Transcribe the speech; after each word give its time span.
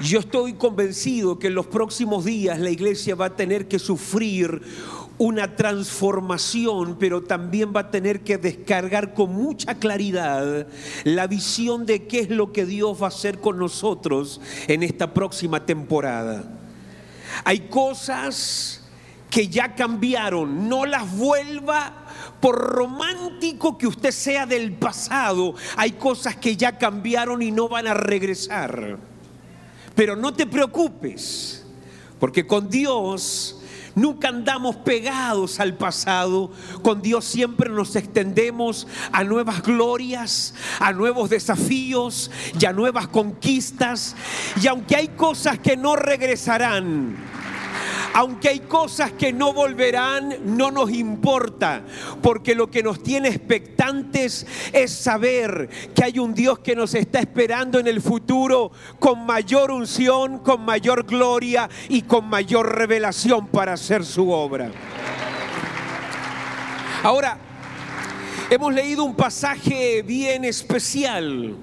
Yo 0.00 0.20
estoy 0.20 0.54
convencido 0.54 1.38
que 1.38 1.48
en 1.48 1.54
los 1.54 1.66
próximos 1.66 2.24
días 2.24 2.58
la 2.58 2.70
iglesia 2.70 3.14
va 3.14 3.26
a 3.26 3.36
tener 3.36 3.68
que 3.68 3.78
sufrir 3.78 4.62
una 5.18 5.54
transformación, 5.54 6.96
pero 6.98 7.22
también 7.22 7.72
va 7.74 7.80
a 7.80 7.90
tener 7.90 8.22
que 8.22 8.38
descargar 8.38 9.14
con 9.14 9.32
mucha 9.32 9.74
claridad 9.76 10.66
la 11.04 11.26
visión 11.26 11.86
de 11.86 12.06
qué 12.06 12.20
es 12.20 12.30
lo 12.30 12.52
que 12.52 12.66
Dios 12.66 13.00
va 13.00 13.06
a 13.06 13.08
hacer 13.08 13.38
con 13.38 13.58
nosotros 13.58 14.40
en 14.66 14.82
esta 14.82 15.12
próxima 15.14 15.64
temporada. 15.64 16.44
Hay 17.44 17.60
cosas 17.68 18.82
que 19.30 19.48
ya 19.48 19.74
cambiaron, 19.74 20.68
no 20.68 20.84
las 20.84 21.16
vuelva 21.16 22.06
por 22.40 22.58
romántico 22.58 23.78
que 23.78 23.86
usted 23.86 24.10
sea 24.10 24.46
del 24.46 24.72
pasado, 24.72 25.54
hay 25.76 25.92
cosas 25.92 26.36
que 26.36 26.56
ya 26.56 26.76
cambiaron 26.76 27.40
y 27.42 27.52
no 27.52 27.68
van 27.68 27.86
a 27.86 27.94
regresar. 27.94 29.11
Pero 29.94 30.16
no 30.16 30.32
te 30.32 30.46
preocupes, 30.46 31.64
porque 32.18 32.46
con 32.46 32.68
Dios 32.68 33.58
Nunca 33.94 34.28
andamos 34.28 34.76
pegados 34.76 35.60
al 35.60 35.74
pasado. 35.74 36.50
Con 36.82 37.02
Dios 37.02 37.24
siempre 37.24 37.68
nos 37.68 37.94
extendemos 37.94 38.86
a 39.12 39.22
nuevas 39.24 39.62
glorias, 39.62 40.54
a 40.80 40.92
nuevos 40.92 41.28
desafíos 41.28 42.30
y 42.58 42.64
a 42.64 42.72
nuevas 42.72 43.08
conquistas. 43.08 44.16
Y 44.62 44.66
aunque 44.66 44.96
hay 44.96 45.08
cosas 45.08 45.58
que 45.58 45.76
no 45.76 45.96
regresarán, 45.96 47.16
aunque 48.14 48.50
hay 48.50 48.60
cosas 48.60 49.12
que 49.12 49.32
no 49.32 49.52
volverán, 49.52 50.36
no 50.44 50.70
nos 50.70 50.90
importa, 50.90 51.82
porque 52.22 52.54
lo 52.54 52.70
que 52.70 52.82
nos 52.82 53.02
tiene 53.02 53.28
expectantes 53.28 54.46
es 54.72 54.92
saber 54.92 55.68
que 55.94 56.04
hay 56.04 56.18
un 56.18 56.34
Dios 56.34 56.58
que 56.58 56.76
nos 56.76 56.94
está 56.94 57.20
esperando 57.20 57.78
en 57.78 57.86
el 57.86 58.00
futuro 58.00 58.72
con 58.98 59.24
mayor 59.24 59.70
unción, 59.70 60.38
con 60.38 60.64
mayor 60.64 61.04
gloria 61.04 61.68
y 61.88 62.02
con 62.02 62.28
mayor 62.28 62.76
revelación 62.76 63.46
para 63.48 63.74
hacer 63.74 64.04
su 64.04 64.30
obra. 64.30 64.70
Ahora, 67.02 67.38
hemos 68.50 68.72
leído 68.72 69.04
un 69.04 69.16
pasaje 69.16 70.02
bien 70.02 70.44
especial 70.44 71.56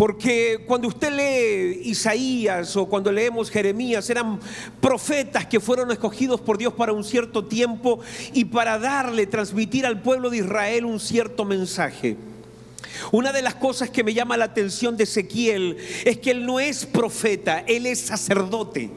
porque 0.00 0.64
cuando 0.66 0.88
usted 0.88 1.12
lee 1.12 1.82
Isaías 1.90 2.74
o 2.74 2.86
cuando 2.86 3.12
leemos 3.12 3.50
Jeremías, 3.50 4.08
eran 4.08 4.40
profetas 4.80 5.44
que 5.44 5.60
fueron 5.60 5.90
escogidos 5.90 6.40
por 6.40 6.56
Dios 6.56 6.72
para 6.72 6.94
un 6.94 7.04
cierto 7.04 7.44
tiempo 7.44 8.00
y 8.32 8.46
para 8.46 8.78
darle, 8.78 9.26
transmitir 9.26 9.84
al 9.84 10.00
pueblo 10.00 10.30
de 10.30 10.38
Israel 10.38 10.86
un 10.86 11.00
cierto 11.00 11.44
mensaje. 11.44 12.16
Una 13.12 13.30
de 13.30 13.42
las 13.42 13.56
cosas 13.56 13.90
que 13.90 14.02
me 14.02 14.14
llama 14.14 14.38
la 14.38 14.46
atención 14.46 14.96
de 14.96 15.04
Ezequiel 15.04 15.76
es 16.06 16.16
que 16.16 16.30
él 16.30 16.46
no 16.46 16.58
es 16.58 16.86
profeta, 16.86 17.62
él 17.66 17.84
es 17.84 18.00
sacerdote. 18.00 18.88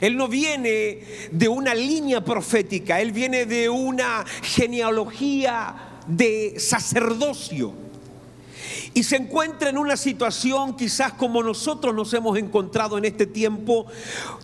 Él 0.00 0.16
no 0.16 0.28
viene 0.28 1.00
de 1.32 1.48
una 1.48 1.74
línea 1.74 2.24
profética, 2.24 3.00
él 3.00 3.10
viene 3.10 3.46
de 3.46 3.68
una 3.68 4.24
genealogía 4.42 5.98
de 6.06 6.54
sacerdocio 6.60 7.85
y 8.94 9.02
se 9.02 9.16
encuentra 9.16 9.70
en 9.70 9.78
una 9.78 9.96
situación 9.96 10.76
quizás 10.76 11.12
como 11.12 11.42
nosotros 11.42 11.94
nos 11.94 12.12
hemos 12.14 12.38
encontrado 12.38 12.98
en 12.98 13.04
este 13.04 13.26
tiempo, 13.26 13.86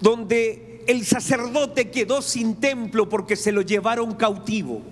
donde 0.00 0.84
el 0.86 1.04
sacerdote 1.06 1.90
quedó 1.90 2.22
sin 2.22 2.56
templo 2.56 3.08
porque 3.08 3.36
se 3.36 3.52
lo 3.52 3.62
llevaron 3.62 4.14
cautivo. 4.14 4.82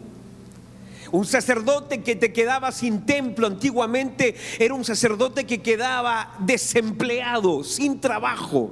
Un 1.12 1.26
sacerdote 1.26 2.02
que 2.02 2.14
te 2.14 2.32
quedaba 2.32 2.70
sin 2.70 3.04
templo 3.04 3.46
antiguamente 3.46 4.36
era 4.58 4.74
un 4.74 4.84
sacerdote 4.84 5.44
que 5.44 5.60
quedaba 5.60 6.34
desempleado, 6.38 7.64
sin 7.64 8.00
trabajo. 8.00 8.70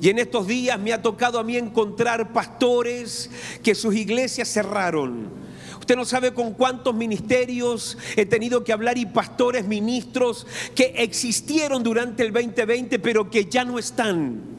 Y 0.00 0.10
en 0.10 0.18
estos 0.18 0.46
días 0.46 0.78
me 0.78 0.92
ha 0.92 1.00
tocado 1.00 1.38
a 1.38 1.44
mí 1.44 1.56
encontrar 1.56 2.32
pastores 2.32 3.30
que 3.62 3.74
sus 3.74 3.94
iglesias 3.94 4.48
cerraron 4.48 5.43
Usted 5.80 5.96
no 5.96 6.04
sabe 6.04 6.32
con 6.32 6.52
cuántos 6.52 6.94
ministerios 6.94 7.98
he 8.16 8.26
tenido 8.26 8.64
que 8.64 8.72
hablar 8.72 8.98
y 8.98 9.06
pastores, 9.06 9.66
ministros 9.66 10.46
que 10.74 10.94
existieron 10.96 11.82
durante 11.82 12.22
el 12.24 12.32
2020 12.32 12.98
pero 12.98 13.30
que 13.30 13.46
ya 13.46 13.64
no 13.64 13.78
están. 13.78 14.54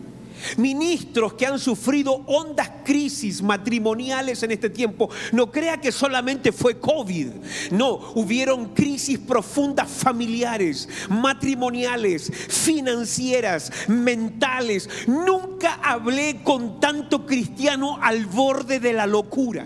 Ministros 0.57 1.33
que 1.33 1.45
han 1.45 1.59
sufrido 1.59 2.13
hondas 2.27 2.69
crisis 2.83 3.41
matrimoniales 3.41 4.43
en 4.43 4.51
este 4.51 4.69
tiempo. 4.69 5.09
No 5.31 5.51
crea 5.51 5.79
que 5.79 5.91
solamente 5.91 6.51
fue 6.51 6.79
COVID. 6.79 7.27
No, 7.71 7.99
hubieron 8.15 8.73
crisis 8.73 9.17
profundas 9.19 9.89
familiares, 9.89 10.87
matrimoniales, 11.09 12.31
financieras, 12.49 13.71
mentales. 13.87 14.89
Nunca 15.07 15.79
hablé 15.83 16.41
con 16.43 16.79
tanto 16.79 17.25
cristiano 17.25 17.97
al 18.01 18.25
borde 18.25 18.79
de 18.79 18.93
la 18.93 19.07
locura. 19.07 19.65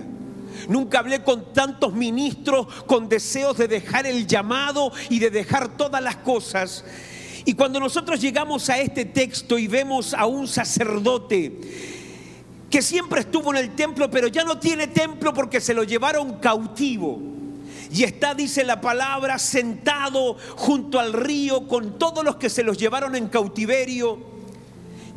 Nunca 0.68 1.00
hablé 1.00 1.24
con 1.24 1.54
tantos 1.54 1.94
ministros 1.94 2.68
con 2.86 3.08
deseos 3.10 3.58
de 3.58 3.68
dejar 3.68 4.06
el 4.06 4.28
llamado 4.28 4.92
y 5.10 5.20
de 5.20 5.30
dejar 5.30 5.78
todas 5.78 6.02
las 6.02 6.18
cosas. 6.18 6.84
Y 7.46 7.54
cuando 7.54 7.80
nosotros 7.80 8.20
llegamos 8.22 8.70
a 8.70 8.78
este 8.80 9.06
texto 9.06 9.58
y 9.58 9.68
vemos 9.68 10.14
a 10.14 10.26
un 10.26 10.48
sacerdote 10.48 11.60
que 12.70 12.82
siempre 12.82 13.22
estuvo 13.22 13.52
en 13.52 13.58
el 13.58 13.76
templo, 13.76 14.10
pero 14.12 14.28
ya 14.28 14.44
no 14.44 14.60
tiene 14.60 14.88
templo 14.88 15.34
porque 15.34 15.60
se 15.60 15.74
lo 15.74 15.84
llevaron 15.84 16.40
cautivo. 16.40 17.20
Y 17.92 18.04
está, 18.04 18.36
dice 18.36 18.64
la 18.64 18.82
palabra, 18.82 19.40
sentado 19.40 20.38
junto 20.56 21.00
al 21.00 21.14
río 21.14 21.68
con 21.68 21.98
todos 21.98 22.24
los 22.24 22.36
que 22.36 22.50
se 22.50 22.62
los 22.62 22.78
llevaron 22.78 23.16
en 23.16 23.28
cautiverio. 23.30 24.29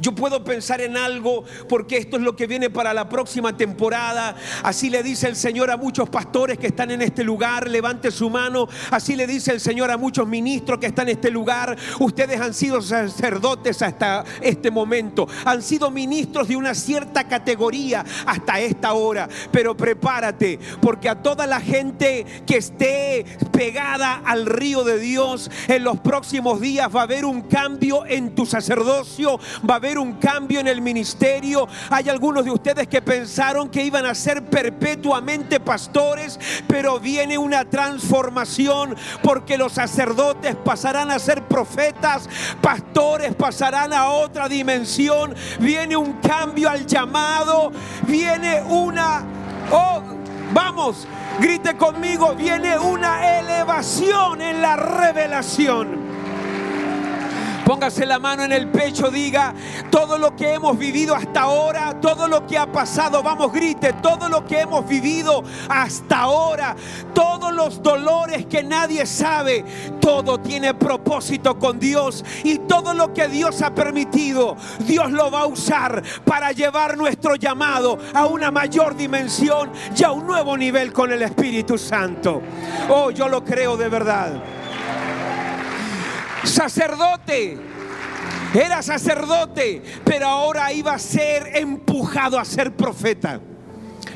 Yo 0.00 0.14
puedo 0.14 0.44
pensar 0.44 0.80
en 0.80 0.96
algo 0.96 1.44
porque 1.68 1.96
esto 1.96 2.16
es 2.16 2.22
lo 2.22 2.36
que 2.36 2.46
viene 2.46 2.70
para 2.70 2.94
la 2.94 3.08
próxima 3.08 3.56
temporada. 3.56 4.36
Así 4.62 4.90
le 4.90 5.02
dice 5.02 5.28
el 5.28 5.36
Señor 5.36 5.70
a 5.70 5.76
muchos 5.76 6.08
pastores 6.08 6.58
que 6.58 6.68
están 6.68 6.90
en 6.90 7.02
este 7.02 7.24
lugar, 7.24 7.68
levante 7.68 8.10
su 8.10 8.30
mano. 8.30 8.68
Así 8.90 9.16
le 9.16 9.26
dice 9.26 9.52
el 9.52 9.60
Señor 9.60 9.90
a 9.90 9.96
muchos 9.96 10.26
ministros 10.26 10.78
que 10.78 10.86
están 10.86 11.08
en 11.08 11.16
este 11.16 11.30
lugar. 11.30 11.76
Ustedes 11.98 12.40
han 12.40 12.54
sido 12.54 12.80
sacerdotes 12.82 13.82
hasta 13.82 14.24
este 14.40 14.70
momento. 14.70 15.28
Han 15.44 15.62
sido 15.62 15.90
ministros 15.90 16.48
de 16.48 16.56
una 16.56 16.74
cierta 16.74 17.28
categoría 17.28 18.04
hasta 18.26 18.60
esta 18.60 18.94
hora. 18.94 19.28
Pero 19.50 19.76
prepárate 19.76 20.58
porque 20.80 21.08
a 21.08 21.22
toda 21.22 21.46
la 21.46 21.60
gente 21.60 22.24
que 22.46 22.56
esté 22.58 23.24
pegada 23.52 24.22
al 24.24 24.46
río 24.46 24.84
de 24.84 24.98
Dios 24.98 25.50
en 25.68 25.84
los 25.84 26.00
próximos 26.00 26.60
días 26.60 26.94
va 26.94 27.00
a 27.00 27.04
haber 27.04 27.24
un 27.24 27.42
cambio 27.42 28.06
en 28.06 28.34
tu 28.34 28.46
sacerdocio. 28.46 29.38
Va 29.68 29.76
haber 29.82 29.98
un 29.98 30.12
cambio 30.12 30.60
en 30.60 30.68
el 30.68 30.80
ministerio. 30.80 31.66
Hay 31.90 32.08
algunos 32.08 32.44
de 32.44 32.52
ustedes 32.52 32.86
que 32.86 33.02
pensaron 33.02 33.68
que 33.68 33.82
iban 33.82 34.06
a 34.06 34.14
ser 34.14 34.44
perpetuamente 34.44 35.58
pastores, 35.58 36.38
pero 36.68 37.00
viene 37.00 37.36
una 37.36 37.64
transformación 37.64 38.94
porque 39.24 39.58
los 39.58 39.72
sacerdotes 39.72 40.54
pasarán 40.54 41.10
a 41.10 41.18
ser 41.18 41.42
profetas, 41.48 42.28
pastores 42.60 43.34
pasarán 43.34 43.92
a 43.92 44.10
otra 44.10 44.48
dimensión, 44.48 45.34
viene 45.58 45.96
un 45.96 46.12
cambio 46.20 46.70
al 46.70 46.86
llamado, 46.86 47.72
viene 48.06 48.62
una... 48.62 49.24
Oh, 49.72 50.00
vamos, 50.52 51.08
grite 51.40 51.76
conmigo, 51.76 52.36
viene 52.36 52.78
una 52.78 53.40
elevación 53.40 54.42
en 54.42 54.62
la 54.62 54.76
revelación. 54.76 56.01
Póngase 57.64 58.04
la 58.06 58.18
mano 58.18 58.42
en 58.42 58.52
el 58.52 58.68
pecho, 58.68 59.08
diga, 59.10 59.54
todo 59.90 60.18
lo 60.18 60.34
que 60.34 60.54
hemos 60.54 60.76
vivido 60.76 61.14
hasta 61.14 61.42
ahora, 61.42 62.00
todo 62.00 62.26
lo 62.26 62.44
que 62.46 62.58
ha 62.58 62.70
pasado, 62.70 63.22
vamos, 63.22 63.52
grite, 63.52 63.92
todo 63.94 64.28
lo 64.28 64.44
que 64.44 64.60
hemos 64.60 64.86
vivido 64.88 65.44
hasta 65.68 66.22
ahora, 66.22 66.74
todos 67.14 67.52
los 67.52 67.80
dolores 67.80 68.46
que 68.46 68.64
nadie 68.64 69.06
sabe, 69.06 69.64
todo 70.00 70.40
tiene 70.40 70.74
propósito 70.74 71.58
con 71.58 71.78
Dios 71.78 72.24
y 72.42 72.58
todo 72.58 72.94
lo 72.94 73.14
que 73.14 73.28
Dios 73.28 73.62
ha 73.62 73.72
permitido, 73.72 74.56
Dios 74.80 75.12
lo 75.12 75.30
va 75.30 75.42
a 75.42 75.46
usar 75.46 76.02
para 76.24 76.50
llevar 76.50 76.96
nuestro 76.96 77.36
llamado 77.36 77.98
a 78.12 78.26
una 78.26 78.50
mayor 78.50 78.96
dimensión 78.96 79.70
y 79.96 80.02
a 80.02 80.10
un 80.10 80.26
nuevo 80.26 80.56
nivel 80.56 80.92
con 80.92 81.12
el 81.12 81.22
Espíritu 81.22 81.78
Santo. 81.78 82.42
Oh, 82.88 83.10
yo 83.12 83.28
lo 83.28 83.44
creo 83.44 83.76
de 83.76 83.88
verdad 83.88 84.32
sacerdote. 86.44 87.58
Era 88.54 88.82
sacerdote, 88.82 89.82
pero 90.04 90.26
ahora 90.26 90.72
iba 90.72 90.92
a 90.92 90.98
ser 90.98 91.56
empujado 91.56 92.38
a 92.38 92.44
ser 92.44 92.74
profeta. 92.76 93.40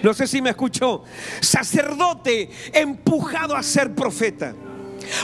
No 0.03 0.13
sé 0.13 0.27
si 0.27 0.43
me 0.43 0.51
escuchó. 0.51 1.05
Sacerdote 1.41 2.51
empujado 2.73 3.57
a 3.57 3.63
ser 3.63 3.95
profeta. 3.95 4.55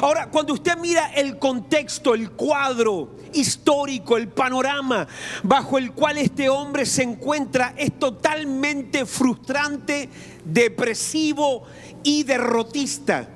Ahora, 0.00 0.28
cuando 0.30 0.54
usted 0.54 0.76
mira 0.78 1.12
el 1.14 1.38
contexto, 1.38 2.14
el 2.14 2.30
cuadro 2.30 3.16
histórico, 3.32 4.16
el 4.16 4.28
panorama 4.28 5.06
bajo 5.42 5.78
el 5.78 5.92
cual 5.92 6.18
este 6.18 6.48
hombre 6.48 6.86
se 6.86 7.02
encuentra, 7.02 7.74
es 7.76 7.98
totalmente 7.98 9.06
frustrante, 9.06 10.08
depresivo 10.44 11.64
y 12.02 12.22
derrotista. 12.22 13.28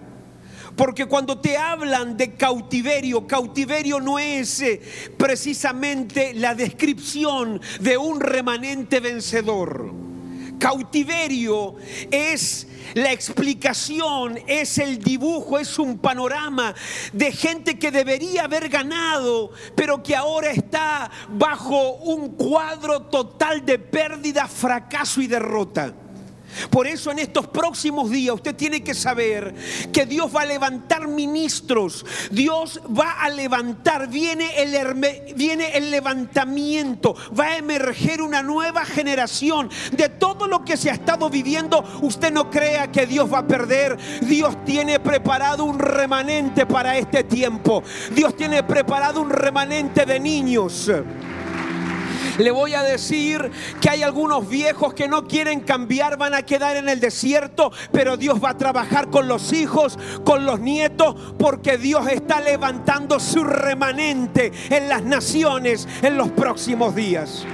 Porque 0.76 1.06
cuando 1.06 1.38
te 1.38 1.56
hablan 1.56 2.16
de 2.16 2.34
cautiverio, 2.34 3.26
cautiverio 3.26 3.98
no 3.98 4.18
es 4.18 4.60
eh, 4.60 4.80
precisamente 5.16 6.34
la 6.34 6.54
descripción 6.54 7.60
de 7.80 7.96
un 7.96 8.20
remanente 8.20 9.00
vencedor. 9.00 9.90
Cautiverio 10.58 11.76
es 12.10 12.66
la 12.94 13.12
explicación, 13.12 14.38
es 14.46 14.78
el 14.78 14.98
dibujo, 14.98 15.58
es 15.58 15.78
un 15.78 15.98
panorama 15.98 16.74
de 17.12 17.32
gente 17.32 17.78
que 17.78 17.90
debería 17.90 18.44
haber 18.44 18.68
ganado, 18.68 19.50
pero 19.74 20.02
que 20.02 20.14
ahora 20.14 20.50
está 20.50 21.10
bajo 21.28 21.96
un 21.96 22.30
cuadro 22.30 23.02
total 23.02 23.64
de 23.64 23.78
pérdida, 23.78 24.46
fracaso 24.46 25.20
y 25.20 25.26
derrota. 25.26 25.94
Por 26.70 26.86
eso 26.86 27.10
en 27.10 27.18
estos 27.18 27.46
próximos 27.46 28.10
días 28.10 28.34
usted 28.34 28.54
tiene 28.54 28.82
que 28.82 28.94
saber 28.94 29.54
que 29.92 30.06
Dios 30.06 30.34
va 30.34 30.42
a 30.42 30.46
levantar 30.46 31.08
ministros, 31.08 32.04
Dios 32.30 32.80
va 32.86 33.22
a 33.22 33.28
levantar, 33.28 34.08
viene 34.08 34.62
el, 34.62 34.94
viene 35.34 35.76
el 35.76 35.90
levantamiento, 35.90 37.14
va 37.38 37.46
a 37.46 37.56
emerger 37.56 38.22
una 38.22 38.42
nueva 38.42 38.84
generación 38.84 39.70
de 39.92 40.08
todo 40.08 40.46
lo 40.46 40.64
que 40.64 40.76
se 40.76 40.90
ha 40.90 40.94
estado 40.94 41.30
viviendo. 41.30 41.84
Usted 42.02 42.32
no 42.32 42.50
crea 42.50 42.90
que 42.90 43.06
Dios 43.06 43.32
va 43.32 43.38
a 43.38 43.46
perder, 43.46 43.96
Dios 44.22 44.64
tiene 44.64 45.00
preparado 45.00 45.64
un 45.64 45.78
remanente 45.78 46.66
para 46.66 46.96
este 46.96 47.24
tiempo, 47.24 47.82
Dios 48.12 48.36
tiene 48.36 48.62
preparado 48.62 49.20
un 49.20 49.30
remanente 49.30 50.04
de 50.04 50.20
niños. 50.20 50.90
Le 52.38 52.50
voy 52.50 52.74
a 52.74 52.82
decir 52.82 53.50
que 53.80 53.90
hay 53.90 54.02
algunos 54.02 54.48
viejos 54.48 54.94
que 54.94 55.08
no 55.08 55.26
quieren 55.26 55.60
cambiar, 55.60 56.16
van 56.18 56.34
a 56.34 56.42
quedar 56.42 56.76
en 56.76 56.88
el 56.88 57.00
desierto, 57.00 57.72
pero 57.92 58.16
Dios 58.16 58.42
va 58.42 58.50
a 58.50 58.58
trabajar 58.58 59.08
con 59.08 59.28
los 59.28 59.52
hijos, 59.52 59.98
con 60.24 60.44
los 60.44 60.60
nietos, 60.60 61.16
porque 61.38 61.78
Dios 61.78 62.08
está 62.08 62.40
levantando 62.40 63.20
su 63.20 63.44
remanente 63.44 64.52
en 64.70 64.88
las 64.88 65.02
naciones 65.02 65.88
en 66.02 66.16
los 66.16 66.30
próximos 66.30 66.94
días. 66.94 67.44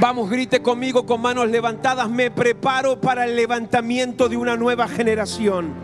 Vamos, 0.00 0.30
grite 0.30 0.62
conmigo 0.62 1.04
con 1.04 1.20
manos 1.20 1.50
levantadas, 1.50 2.08
me 2.08 2.30
preparo 2.30 2.98
para 3.00 3.26
el 3.26 3.36
levantamiento 3.36 4.30
de 4.30 4.36
una 4.38 4.56
nueva 4.56 4.88
generación. 4.88 5.74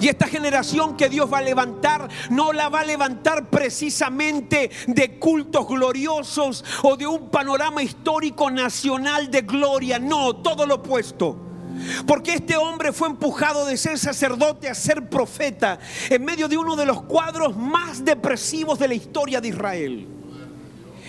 Y 0.00 0.08
esta 0.08 0.26
generación 0.26 0.96
que 0.96 1.10
Dios 1.10 1.30
va 1.30 1.38
a 1.38 1.42
levantar 1.42 2.08
no 2.30 2.52
la 2.52 2.70
va 2.70 2.80
a 2.80 2.84
levantar 2.84 3.50
precisamente 3.50 4.70
de 4.86 5.18
cultos 5.18 5.68
gloriosos 5.68 6.64
o 6.82 6.96
de 6.96 7.06
un 7.06 7.28
panorama 7.28 7.82
histórico 7.82 8.50
nacional 8.50 9.30
de 9.30 9.42
gloria. 9.42 9.98
No, 9.98 10.36
todo 10.36 10.64
lo 10.64 10.76
opuesto. 10.76 11.36
Porque 12.06 12.34
este 12.34 12.56
hombre 12.56 12.92
fue 12.92 13.08
empujado 13.08 13.66
de 13.66 13.76
ser 13.76 13.98
sacerdote 13.98 14.68
a 14.68 14.74
ser 14.74 15.08
profeta 15.08 15.78
en 16.08 16.24
medio 16.24 16.48
de 16.48 16.56
uno 16.56 16.76
de 16.76 16.86
los 16.86 17.02
cuadros 17.02 17.56
más 17.56 18.04
depresivos 18.04 18.78
de 18.78 18.88
la 18.88 18.94
historia 18.94 19.40
de 19.40 19.48
Israel. 19.48 20.08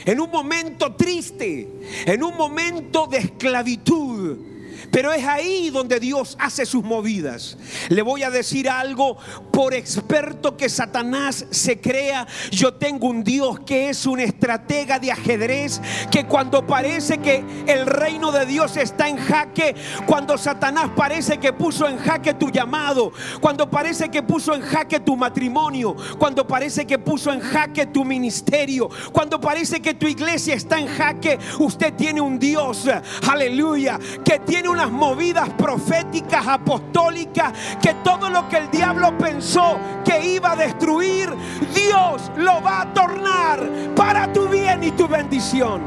En 0.03 0.19
un 0.19 0.29
momento 0.29 0.95
triste, 0.95 1.67
en 2.05 2.23
un 2.23 2.35
momento 2.35 3.07
de 3.07 3.19
esclavitud 3.19 4.50
pero 4.89 5.13
es 5.13 5.25
ahí 5.25 5.69
donde 5.69 5.99
Dios 5.99 6.35
hace 6.39 6.65
sus 6.65 6.83
movidas. 6.83 7.57
Le 7.89 8.01
voy 8.01 8.23
a 8.23 8.29
decir 8.29 8.69
algo, 8.69 9.17
por 9.51 9.73
experto 9.73 10.57
que 10.57 10.69
Satanás 10.69 11.45
se 11.51 11.79
crea, 11.79 12.27
yo 12.49 12.73
tengo 12.73 13.07
un 13.07 13.23
Dios 13.23 13.59
que 13.61 13.89
es 13.89 14.05
un 14.05 14.19
estratega 14.19 14.99
de 14.99 15.11
ajedrez, 15.11 15.81
que 16.09 16.25
cuando 16.25 16.65
parece 16.65 17.19
que 17.19 17.43
el 17.67 17.85
reino 17.85 18.31
de 18.31 18.45
Dios 18.45 18.77
está 18.77 19.07
en 19.07 19.17
jaque, 19.17 19.75
cuando 20.05 20.37
Satanás 20.37 20.91
parece 20.95 21.37
que 21.37 21.53
puso 21.53 21.87
en 21.87 21.97
jaque 21.97 22.33
tu 22.33 22.49
llamado, 22.49 23.11
cuando 23.39 23.69
parece 23.69 24.09
que 24.09 24.23
puso 24.23 24.53
en 24.53 24.61
jaque 24.61 24.99
tu 24.99 25.15
matrimonio, 25.15 25.95
cuando 26.17 26.47
parece 26.47 26.85
que 26.85 26.99
puso 26.99 27.31
en 27.31 27.41
jaque 27.41 27.87
tu 27.87 28.05
ministerio, 28.05 28.89
cuando 29.11 29.39
parece 29.39 29.81
que 29.81 29.93
tu 29.93 30.07
iglesia 30.07 30.55
está 30.55 30.79
en 30.79 30.87
jaque, 30.87 31.37
usted 31.59 31.93
tiene 31.93 32.21
un 32.21 32.39
Dios, 32.39 32.87
aleluya, 33.29 33.99
que 34.23 34.39
tiene 34.39 34.69
una 34.71 34.87
movidas 34.87 35.49
proféticas, 35.49 36.47
apostólicas, 36.47 37.53
que 37.81 37.95
todo 37.95 38.29
lo 38.29 38.47
que 38.47 38.57
el 38.57 38.71
diablo 38.71 39.17
pensó 39.17 39.79
que 40.03 40.25
iba 40.25 40.51
a 40.51 40.55
destruir, 40.55 41.29
Dios 41.73 42.31
lo 42.37 42.61
va 42.61 42.81
a 42.81 42.93
tornar 42.93 43.69
para 43.95 44.31
tu 44.31 44.47
bien 44.47 44.83
y 44.83 44.91
tu 44.91 45.07
bendición. 45.07 45.81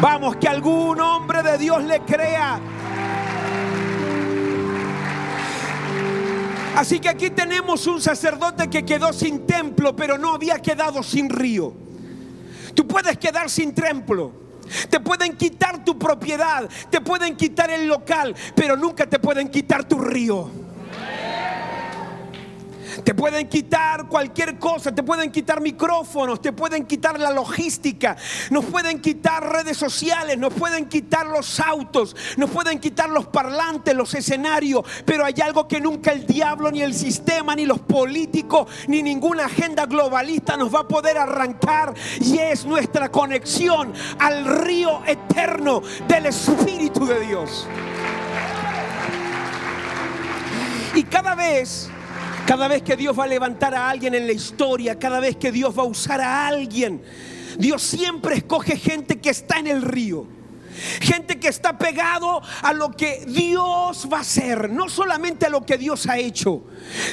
Vamos, 0.00 0.36
que 0.36 0.48
algún 0.48 1.00
hombre 1.00 1.42
de 1.42 1.58
Dios 1.58 1.82
le 1.84 2.00
crea. 2.00 2.58
Así 6.76 6.98
que 6.98 7.08
aquí 7.08 7.30
tenemos 7.30 7.86
un 7.86 8.00
sacerdote 8.00 8.68
que 8.68 8.84
quedó 8.84 9.12
sin 9.12 9.46
templo, 9.46 9.94
pero 9.94 10.18
no 10.18 10.34
había 10.34 10.58
quedado 10.58 11.02
sin 11.02 11.30
río. 11.30 11.72
Tú 12.74 12.86
puedes 12.86 13.16
quedar 13.16 13.48
sin 13.48 13.72
templo, 13.72 14.32
te 14.88 15.00
pueden 15.00 15.36
quitar 15.36 15.84
tu 15.84 15.98
propiedad, 15.98 16.68
te 16.90 17.00
pueden 17.00 17.36
quitar 17.36 17.70
el 17.70 17.86
local, 17.86 18.34
pero 18.54 18.76
nunca 18.76 19.06
te 19.06 19.18
pueden 19.18 19.48
quitar 19.48 19.86
tu 19.86 19.98
río. 19.98 20.63
Te 23.02 23.14
pueden 23.14 23.48
quitar 23.48 24.06
cualquier 24.08 24.58
cosa, 24.58 24.94
te 24.94 25.02
pueden 25.02 25.32
quitar 25.32 25.60
micrófonos, 25.60 26.40
te 26.40 26.52
pueden 26.52 26.86
quitar 26.86 27.18
la 27.18 27.30
logística, 27.30 28.16
nos 28.50 28.64
pueden 28.66 29.00
quitar 29.00 29.50
redes 29.50 29.76
sociales, 29.76 30.38
nos 30.38 30.52
pueden 30.52 30.86
quitar 30.86 31.26
los 31.26 31.58
autos, 31.60 32.14
nos 32.36 32.50
pueden 32.50 32.78
quitar 32.78 33.10
los 33.10 33.26
parlantes, 33.26 33.94
los 33.94 34.14
escenarios, 34.14 34.84
pero 35.04 35.24
hay 35.24 35.34
algo 35.42 35.66
que 35.66 35.80
nunca 35.80 36.12
el 36.12 36.26
diablo, 36.26 36.70
ni 36.70 36.82
el 36.82 36.94
sistema, 36.94 37.54
ni 37.56 37.66
los 37.66 37.80
políticos, 37.80 38.68
ni 38.86 39.02
ninguna 39.02 39.46
agenda 39.46 39.86
globalista 39.86 40.56
nos 40.56 40.74
va 40.74 40.80
a 40.80 40.88
poder 40.88 41.18
arrancar 41.18 41.94
y 42.20 42.38
es 42.38 42.64
nuestra 42.64 43.10
conexión 43.10 43.92
al 44.18 44.44
río 44.44 45.02
eterno 45.06 45.82
del 46.06 46.26
Espíritu 46.26 47.06
de 47.06 47.20
Dios. 47.20 47.66
Y 50.94 51.02
cada 51.04 51.34
vez 51.34 51.90
cada 52.46 52.68
vez 52.68 52.82
que 52.82 52.96
Dios 52.96 53.18
va 53.18 53.24
a 53.24 53.28
levantar 53.28 53.74
a 53.74 53.88
alguien 53.88 54.14
en 54.14 54.26
la 54.26 54.32
historia, 54.32 54.98
cada 54.98 55.20
vez 55.20 55.36
que 55.36 55.50
Dios 55.50 55.76
va 55.76 55.82
a 55.82 55.86
usar 55.86 56.20
a 56.20 56.46
alguien, 56.46 57.02
Dios 57.58 57.82
siempre 57.82 58.36
escoge 58.36 58.76
gente 58.76 59.20
que 59.20 59.30
está 59.30 59.58
en 59.58 59.66
el 59.66 59.82
río. 59.82 60.26
Gente 61.00 61.38
que 61.38 61.46
está 61.46 61.78
pegado 61.78 62.42
a 62.62 62.72
lo 62.72 62.90
que 62.90 63.24
Dios 63.26 64.08
va 64.12 64.18
a 64.18 64.20
hacer, 64.22 64.70
no 64.70 64.88
solamente 64.88 65.46
a 65.46 65.48
lo 65.48 65.64
que 65.64 65.78
Dios 65.78 66.08
ha 66.08 66.18
hecho, 66.18 66.64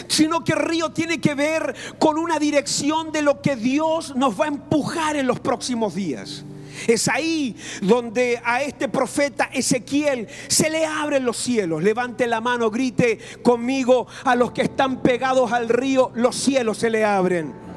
sino 0.08 0.44
que 0.44 0.54
el 0.54 0.60
río 0.60 0.92
tiene 0.92 1.22
que 1.22 1.36
ver 1.36 1.76
con 2.00 2.18
una 2.18 2.40
dirección 2.40 3.12
de 3.12 3.22
lo 3.22 3.40
que 3.40 3.56
Dios 3.56 4.16
nos 4.16 4.40
va 4.40 4.46
a 4.46 4.48
empujar 4.48 5.16
en 5.16 5.28
los 5.28 5.40
próximos 5.40 5.94
días. 5.94 6.44
Es 6.88 7.08
ahí 7.08 7.56
donde 7.82 8.42
a 8.44 8.64
este 8.64 8.90
profeta 8.90 9.50
Ezequiel 9.54 10.28
se 10.48 10.70
le 10.70 10.86
abren 10.86 11.26
los 11.26 11.38
cielos. 11.38 11.84
Levante 11.84 12.28
la 12.28 12.42
mano, 12.42 12.70
grite 12.70 13.20
conmigo 13.44 14.08
a 14.24 14.36
los 14.36 14.52
que 14.52 14.64
están 14.64 15.02
pegados 15.02 15.52
al 15.52 15.70
río, 15.70 16.12
los 16.16 16.36
cielos 16.36 16.78
se 16.78 16.90
le 16.90 17.06
abren. 17.06 17.71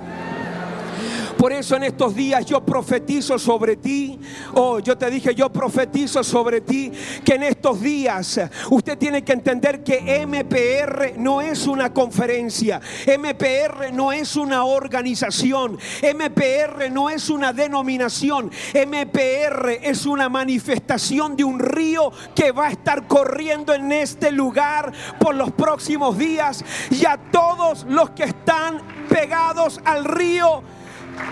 Por 1.45 1.53
eso 1.53 1.77
en 1.77 1.83
estos 1.83 2.15
días 2.15 2.47
yo 2.47 2.65
profetizo 2.65 3.39
sobre 3.39 3.77
ti. 3.77 4.19
Oh, 4.55 4.79
yo 4.79 4.97
te 4.97 5.11
dije, 5.11 5.35
yo 5.35 5.53
profetizo 5.53 6.25
sobre 6.25 6.63
ti 6.63 6.91
que 7.23 7.35
en 7.35 7.43
estos 7.43 7.83
días 7.83 8.41
usted 8.71 8.97
tiene 8.97 9.23
que 9.23 9.35
entender 9.35 9.85
que 9.85 10.25
MPR 10.27 11.19
no 11.19 11.43
es 11.43 11.67
una 11.67 11.93
conferencia. 11.93 12.81
MPR 13.07 13.93
no 13.93 14.11
es 14.11 14.37
una 14.37 14.65
organización. 14.65 15.77
MPR 16.03 16.91
no 16.91 17.11
es 17.11 17.29
una 17.29 17.53
denominación. 17.53 18.51
MPR 18.73 19.81
es 19.83 20.07
una 20.07 20.31
manifestación 20.31 21.37
de 21.37 21.45
un 21.45 21.59
río 21.59 22.11
que 22.35 22.53
va 22.53 22.69
a 22.69 22.71
estar 22.71 23.07
corriendo 23.07 23.75
en 23.75 23.93
este 23.93 24.33
lugar 24.33 24.91
por 25.21 25.35
los 25.35 25.53
próximos 25.53 26.17
días. 26.17 26.65
Y 26.91 27.05
a 27.05 27.19
todos 27.31 27.85
los 27.87 28.09
que 28.13 28.25
están 28.25 28.81
pegados 29.11 29.79
al 29.85 30.07
río, 30.07 30.63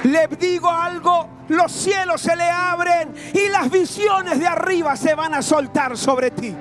le 0.04 0.28
digo 0.38 0.70
algo, 0.70 1.28
los 1.48 1.70
cielos 1.70 2.20
se 2.20 2.34
le 2.36 2.48
abren 2.48 3.14
y 3.32 3.48
las 3.48 3.70
visiones 3.70 4.38
de 4.38 4.46
arriba 4.46 4.96
se 4.96 5.14
van 5.14 5.34
a 5.34 5.42
soltar 5.42 5.96
sobre 5.96 6.30
ti. 6.30 6.54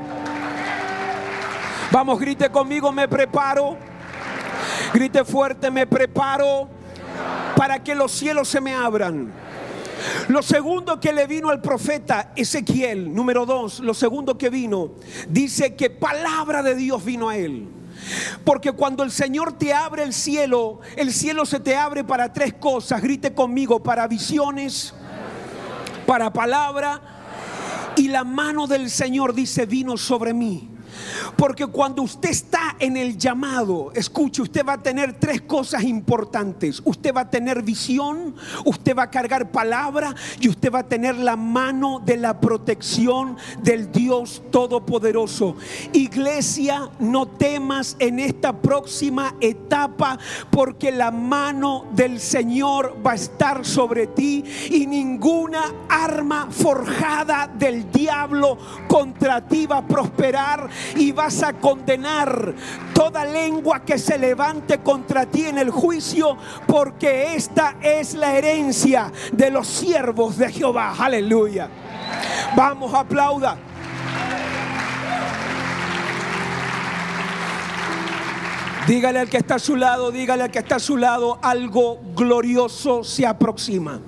Vamos, 1.92 2.20
grite 2.20 2.50
conmigo, 2.50 2.92
me 2.92 3.08
preparo. 3.08 3.78
Grite 4.94 5.26
fuerte, 5.26 5.72
me 5.72 5.88
preparo 5.88 6.70
para 7.56 7.84
que 7.84 7.96
los 7.96 8.12
cielos 8.12 8.48
se 8.48 8.62
me 8.62 8.74
abran. 8.74 9.32
Lo 10.28 10.42
segundo 10.42 11.00
que 11.00 11.14
le 11.14 11.28
vino 11.28 11.50
al 11.50 11.62
profeta 11.62 12.32
Ezequiel, 12.36 13.14
número 13.14 13.46
dos, 13.46 13.80
lo 13.80 13.94
segundo 13.94 14.38
que 14.38 14.50
vino, 14.50 14.92
dice 15.30 15.76
que 15.76 15.90
palabra 15.90 16.64
de 16.64 16.76
Dios 16.76 17.04
vino 17.04 17.30
a 17.30 17.38
él. 17.38 17.68
Porque 18.44 18.72
cuando 18.72 19.04
el 19.04 19.12
Señor 19.12 19.58
te 19.58 19.74
abre 19.74 20.04
el 20.04 20.14
cielo, 20.14 20.80
el 20.96 21.14
cielo 21.14 21.46
se 21.46 21.60
te 21.60 21.76
abre 21.76 22.04
para 22.04 22.34
tres 22.34 22.54
cosas. 22.54 23.02
Grite 23.02 23.34
conmigo, 23.34 23.82
para 23.82 24.08
visiones, 24.08 24.94
para 26.06 26.34
palabra. 26.34 27.02
Y 27.96 28.08
la 28.08 28.24
mano 28.24 28.68
del 28.68 28.90
Señor 28.90 29.34
dice, 29.34 29.66
vino 29.66 29.98
sobre 29.98 30.34
mí. 30.34 30.71
Porque 31.36 31.66
cuando 31.66 32.02
usted 32.02 32.30
está 32.30 32.76
en 32.80 32.98
el 32.98 33.18
llamado, 33.18 33.92
escuche, 33.94 34.42
usted 34.42 34.66
va 34.66 34.74
a 34.74 34.84
tener 34.84 35.20
tres 35.20 35.42
cosas 35.42 35.84
importantes. 35.84 36.82
Usted 36.86 37.14
va 37.14 37.22
a 37.22 37.30
tener 37.30 37.64
visión, 37.64 38.36
usted 38.66 38.96
va 38.96 39.04
a 39.04 39.10
cargar 39.12 39.52
palabra 39.52 40.16
y 40.40 40.50
usted 40.50 40.72
va 40.72 40.80
a 40.80 40.88
tener 40.88 41.18
la 41.18 41.36
mano 41.36 42.02
de 42.04 42.18
la 42.18 42.40
protección 42.40 43.38
del 43.62 43.92
Dios 43.92 44.42
Todopoderoso. 44.52 45.56
Iglesia, 45.94 46.90
no 47.00 47.28
temas 47.28 47.96
en 48.00 48.20
esta 48.20 48.54
próxima 48.54 49.36
etapa 49.40 50.20
porque 50.50 50.92
la 50.92 51.12
mano 51.12 51.86
del 51.94 52.20
Señor 52.20 52.98
va 53.06 53.12
a 53.12 53.16
estar 53.16 53.66
sobre 53.66 54.08
ti 54.08 54.44
y 54.70 54.88
ninguna 54.88 55.62
arma 55.90 56.48
forjada 56.50 57.48
del 57.48 57.92
diablo 57.92 58.58
contra 58.88 59.48
ti 59.48 59.66
va 59.66 59.78
a 59.78 59.88
prosperar 59.88 60.70
y 60.96 61.12
vas 61.12 61.44
a 61.44 61.54
condenar 61.54 62.54
toda 62.94 63.26
lengua 63.26 63.84
que 63.84 63.98
se 63.98 64.18
levante 64.18 64.80
contra 64.80 65.26
ti 65.26 65.46
en 65.46 65.58
el 65.58 65.70
juicio, 65.70 66.38
porque 66.68 67.36
esta 67.36 67.76
es 67.82 68.14
la 68.14 68.36
herencia 68.36 69.12
de 69.32 69.50
los 69.50 69.68
siervos 69.68 70.38
de 70.38 70.52
Jehová. 70.52 70.96
Aleluya. 70.98 71.70
Vamos, 72.56 72.94
aplauda. 72.94 73.58
Dígale 78.88 79.20
al 79.20 79.30
que 79.30 79.38
está 79.38 79.56
a 79.56 79.60
su 79.60 79.76
lado, 79.76 80.12
dígale 80.12 80.44
al 80.44 80.52
que 80.52 80.60
está 80.60 80.78
a 80.78 80.80
su 80.80 80.98
lado, 80.98 81.40
algo 81.42 82.00
glorioso 82.16 83.04
se 83.04 83.26
aproxima. 83.28 84.02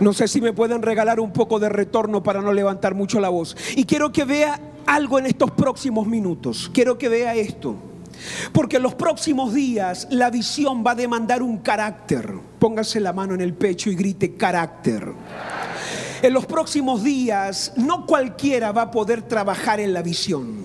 No 0.00 0.12
sé 0.12 0.28
si 0.28 0.40
me 0.40 0.52
pueden 0.52 0.82
regalar 0.82 1.20
un 1.20 1.32
poco 1.32 1.58
de 1.60 1.68
retorno 1.68 2.22
para 2.22 2.40
no 2.40 2.52
levantar 2.52 2.94
mucho 2.94 3.20
la 3.20 3.28
voz. 3.28 3.56
Y 3.76 3.84
quiero 3.84 4.12
que 4.12 4.24
vea 4.24 4.58
algo 4.86 5.18
en 5.18 5.26
estos 5.26 5.50
próximos 5.50 6.06
minutos. 6.06 6.70
Quiero 6.72 6.98
que 6.98 7.08
vea 7.08 7.34
esto. 7.34 7.76
Porque 8.52 8.76
en 8.76 8.82
los 8.82 8.94
próximos 8.94 9.52
días 9.52 10.06
la 10.10 10.30
visión 10.30 10.84
va 10.86 10.92
a 10.92 10.94
demandar 10.94 11.42
un 11.42 11.58
carácter. 11.58 12.32
Póngase 12.58 13.00
la 13.00 13.12
mano 13.12 13.34
en 13.34 13.40
el 13.40 13.54
pecho 13.54 13.90
y 13.90 13.94
grite 13.94 14.34
carácter. 14.34 15.12
En 16.22 16.32
los 16.32 16.46
próximos 16.46 17.04
días 17.04 17.72
no 17.76 18.06
cualquiera 18.06 18.72
va 18.72 18.82
a 18.82 18.90
poder 18.90 19.22
trabajar 19.22 19.80
en 19.80 19.92
la 19.92 20.02
visión. 20.02 20.64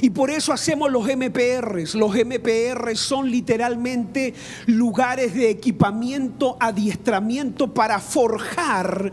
Y 0.00 0.10
por 0.10 0.30
eso 0.30 0.52
hacemos 0.52 0.90
los 0.90 1.04
MPRs. 1.04 1.94
Los 1.94 2.14
MPRs 2.14 2.98
son 2.98 3.30
literalmente 3.30 4.34
lugares 4.66 5.34
de 5.34 5.50
equipamiento, 5.50 6.56
adiestramiento 6.58 7.72
para 7.72 7.98
forjar 8.00 9.12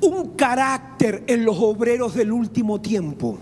un 0.00 0.30
carácter 0.30 1.24
en 1.26 1.44
los 1.44 1.56
obreros 1.58 2.14
del 2.14 2.32
último 2.32 2.80
tiempo. 2.80 3.38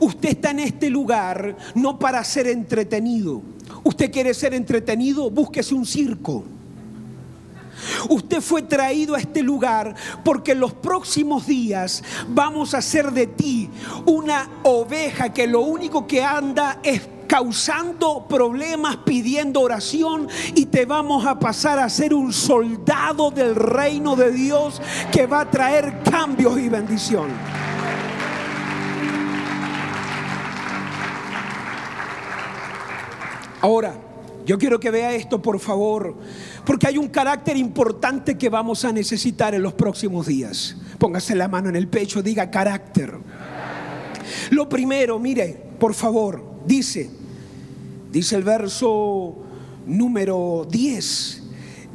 Usted 0.00 0.30
está 0.30 0.50
en 0.50 0.60
este 0.60 0.90
lugar 0.90 1.56
no 1.74 1.98
para 1.98 2.22
ser 2.24 2.46
entretenido. 2.48 3.42
Usted 3.84 4.10
quiere 4.10 4.34
ser 4.34 4.54
entretenido, 4.54 5.30
búsquese 5.30 5.74
un 5.74 5.86
circo. 5.86 6.44
Usted 8.08 8.40
fue 8.40 8.62
traído 8.62 9.14
a 9.14 9.20
este 9.20 9.42
lugar 9.42 9.94
porque 10.24 10.52
en 10.52 10.60
los 10.60 10.72
próximos 10.72 11.46
días 11.46 12.02
vamos 12.28 12.74
a 12.74 12.78
hacer 12.78 13.10
de 13.12 13.26
ti 13.26 13.70
una 14.06 14.48
oveja 14.62 15.32
que 15.32 15.46
lo 15.46 15.60
único 15.60 16.06
que 16.06 16.22
anda 16.22 16.80
es 16.82 17.02
causando 17.26 18.26
problemas, 18.28 18.96
pidiendo 18.98 19.60
oración 19.60 20.28
y 20.56 20.66
te 20.66 20.84
vamos 20.84 21.24
a 21.26 21.38
pasar 21.38 21.78
a 21.78 21.88
ser 21.88 22.12
un 22.12 22.32
soldado 22.32 23.30
del 23.30 23.54
reino 23.54 24.16
de 24.16 24.32
Dios 24.32 24.82
que 25.12 25.26
va 25.26 25.42
a 25.42 25.50
traer 25.50 26.02
cambios 26.02 26.58
y 26.58 26.68
bendición. 26.68 27.28
Ahora, 33.60 33.94
yo 34.46 34.58
quiero 34.58 34.80
que 34.80 34.90
vea 34.90 35.14
esto, 35.14 35.42
por 35.42 35.60
favor, 35.60 36.14
porque 36.64 36.86
hay 36.86 36.98
un 36.98 37.08
carácter 37.08 37.56
importante 37.56 38.38
que 38.38 38.48
vamos 38.48 38.84
a 38.84 38.92
necesitar 38.92 39.54
en 39.54 39.62
los 39.62 39.74
próximos 39.74 40.26
días. 40.26 40.76
Póngase 40.98 41.34
la 41.34 41.48
mano 41.48 41.68
en 41.68 41.76
el 41.76 41.88
pecho, 41.88 42.22
diga 42.22 42.50
carácter. 42.50 43.14
Lo 44.50 44.68
primero, 44.68 45.18
mire, 45.18 45.60
por 45.78 45.94
favor, 45.94 46.42
dice, 46.66 47.10
dice 48.10 48.36
el 48.36 48.42
verso 48.42 49.36
número 49.86 50.66
10, 50.70 51.42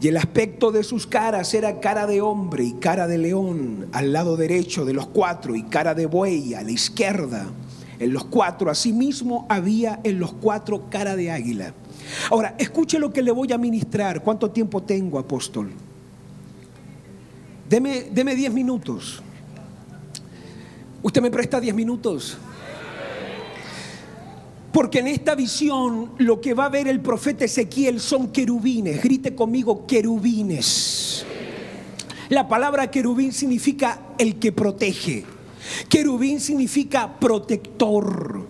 y 0.02 0.08
el 0.08 0.18
aspecto 0.18 0.72
de 0.72 0.84
sus 0.84 1.08
caras 1.08 1.54
era 1.54 1.80
cara 1.80 2.06
de 2.06 2.22
hombre 2.22 2.64
y 2.64 2.74
cara 2.74 3.08
de 3.08 3.18
león 3.18 3.88
al 3.92 4.14
lado 4.14 4.38
derecho 4.38 4.86
de 4.86 4.94
los 4.94 5.08
cuatro 5.08 5.56
y 5.56 5.64
cara 5.64 5.96
de 5.96 6.06
buey 6.06 6.54
a 6.54 6.62
la 6.62 6.72
izquierda 6.72 7.48
en 8.00 8.14
los 8.14 8.26
cuatro. 8.26 8.70
Asimismo 8.70 9.46
había 9.50 10.00
en 10.04 10.20
los 10.20 10.34
cuatro 10.34 10.90
cara 10.90 11.16
de 11.16 11.32
águila. 11.32 11.74
Ahora, 12.30 12.56
escuche 12.58 13.00
lo 13.00 13.12
que 13.12 13.22
le 13.22 13.32
voy 13.32 13.52
a 13.52 13.58
ministrar. 13.58 14.22
¿Cuánto 14.22 14.52
tiempo 14.52 14.84
tengo, 14.84 15.20
apóstol? 15.20 15.72
Deme, 17.70 18.08
deme 18.12 18.36
diez 18.36 18.54
minutos. 18.54 19.22
¿Usted 21.02 21.22
me 21.22 21.32
presta 21.32 21.60
diez 21.60 21.74
minutos? 21.74 22.38
Porque 24.72 25.00
en 25.00 25.08
esta 25.08 25.36
visión 25.36 26.12
lo 26.18 26.42
que 26.42 26.54
va 26.54 26.66
a 26.66 26.70
ver 26.70 26.88
el 26.88 27.00
profeta 27.00 27.46
Ezequiel 27.46 28.00
son 28.02 28.28
querubines. 28.32 29.02
Grite 29.02 29.34
conmigo, 29.34 29.88
querubines. 29.88 31.26
La 32.30 32.48
palabra 32.48 32.92
querubín 32.92 33.32
significa 33.32 34.00
el 34.18 34.36
que 34.38 34.52
protege. 34.52 35.24
Querubín 35.90 36.40
significa 36.40 37.20
protector. 37.20 38.48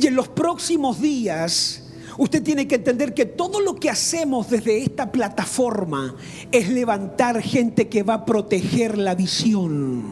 Y 0.00 0.06
en 0.06 0.16
los 0.16 0.28
próximos 0.28 1.00
días, 1.00 1.82
usted 2.18 2.42
tiene 2.42 2.66
que 2.66 2.76
entender 2.76 3.14
que 3.14 3.26
todo 3.26 3.60
lo 3.60 3.76
que 3.76 3.90
hacemos 3.90 4.50
desde 4.50 4.82
esta 4.82 5.10
plataforma 5.12 6.14
es 6.52 6.68
levantar 6.68 7.40
gente 7.42 7.88
que 7.88 8.02
va 8.02 8.14
a 8.14 8.24
proteger 8.24 8.98
la 8.98 9.14
visión. 9.14 10.04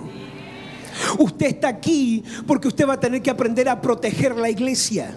Usted 1.18 1.46
está 1.46 1.68
aquí 1.68 2.22
porque 2.46 2.68
usted 2.68 2.88
va 2.88 2.94
a 2.94 3.00
tener 3.00 3.22
que 3.22 3.30
aprender 3.30 3.68
a 3.68 3.80
proteger 3.80 4.36
la 4.36 4.50
iglesia. 4.50 5.16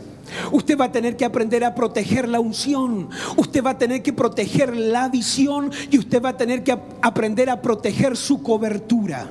Usted 0.51 0.77
va 0.77 0.85
a 0.85 0.91
tener 0.91 1.15
que 1.15 1.25
aprender 1.25 1.63
a 1.63 1.73
proteger 1.73 2.27
la 2.27 2.39
unción. 2.39 3.09
Usted 3.37 3.63
va 3.63 3.71
a 3.71 3.77
tener 3.77 4.03
que 4.03 4.13
proteger 4.13 4.75
la 4.75 5.07
visión 5.09 5.71
y 5.89 5.97
usted 5.97 6.21
va 6.21 6.29
a 6.29 6.37
tener 6.37 6.63
que 6.63 6.77
aprender 7.01 7.49
a 7.49 7.61
proteger 7.61 8.17
su 8.17 8.43
cobertura. 8.43 9.29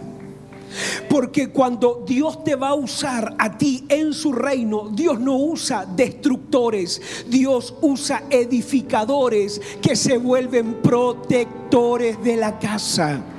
Porque 1.09 1.49
cuando 1.49 2.05
Dios 2.07 2.43
te 2.45 2.55
va 2.55 2.71
a 2.71 2.75
usar 2.75 3.35
a 3.39 3.57
ti 3.57 3.85
en 3.89 4.13
su 4.13 4.33
reino, 4.33 4.91
Dios 4.93 5.21
no 5.21 5.37
usa 5.37 5.87
destructores, 5.87 7.01
Dios 7.29 7.75
usa 7.81 8.25
edificadores 8.31 9.61
que 9.81 9.97
se 9.97 10.19
vuelven 10.19 10.75
protectores 10.83 12.23
de 12.23 12.37
la 12.37 12.59
casa. 12.59 13.36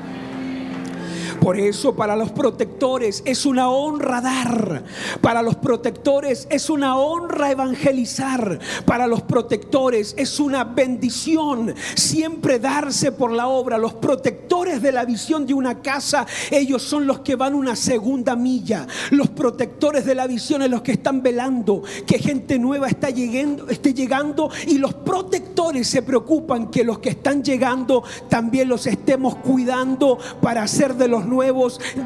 Por 1.48 1.58
eso 1.58 1.96
para 1.96 2.18
los 2.18 2.32
protectores 2.32 3.24
es 3.24 3.46
una 3.46 3.70
honra 3.70 4.20
dar. 4.20 4.84
Para 5.22 5.42
los 5.42 5.56
protectores 5.56 6.46
es 6.52 6.70
una 6.70 6.98
honra 6.98 7.52
evangelizar. 7.52 8.60
Para 8.84 9.08
los 9.08 9.22
protectores 9.22 10.14
es 10.18 10.42
una 10.42 10.66
bendición 10.66 11.74
siempre 11.96 12.60
darse 12.60 13.14
por 13.14 13.32
la 13.32 13.48
obra. 13.48 13.78
Los 13.78 13.94
protectores 13.94 14.82
de 14.82 14.92
la 14.92 15.06
visión 15.06 15.46
de 15.48 15.54
una 15.54 15.82
casa, 15.82 16.28
ellos 16.52 16.84
son 16.84 17.08
los 17.08 17.22
que 17.22 17.38
van 17.38 17.54
una 17.54 17.78
segunda 17.78 18.36
milla. 18.36 18.86
Los 19.12 19.30
protectores 19.30 20.04
de 20.04 20.16
la 20.16 20.28
visión 20.28 20.64
es 20.64 20.70
los 20.70 20.82
que 20.82 20.92
están 20.92 21.24
velando 21.24 21.82
que 22.06 22.20
gente 22.20 22.60
nueva 22.60 22.90
está 22.90 23.10
llegando, 23.10 23.70
esté 23.70 23.94
llegando 23.94 24.52
y 24.68 24.80
los 24.80 24.94
protectores 24.94 25.88
se 25.88 26.02
preocupan 26.02 26.70
que 26.70 26.84
los 26.84 27.00
que 27.00 27.12
están 27.12 27.42
llegando 27.42 28.04
también 28.28 28.68
los 28.68 28.86
estemos 28.86 29.36
cuidando 29.36 30.18
para 30.42 30.64
hacer 30.64 30.96
de 30.96 31.08
los 31.08 31.24
nuevos 31.26 31.37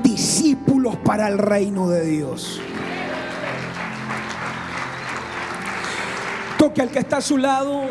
discípulos 0.03 0.95
para 0.97 1.27
el 1.27 1.38
reino 1.38 1.89
de 1.89 2.05
Dios. 2.05 2.61
Toque 6.57 6.81
al 6.81 6.89
que 6.89 7.00
está 7.00 7.17
a 7.17 7.21
su 7.21 7.38
lado, 7.38 7.81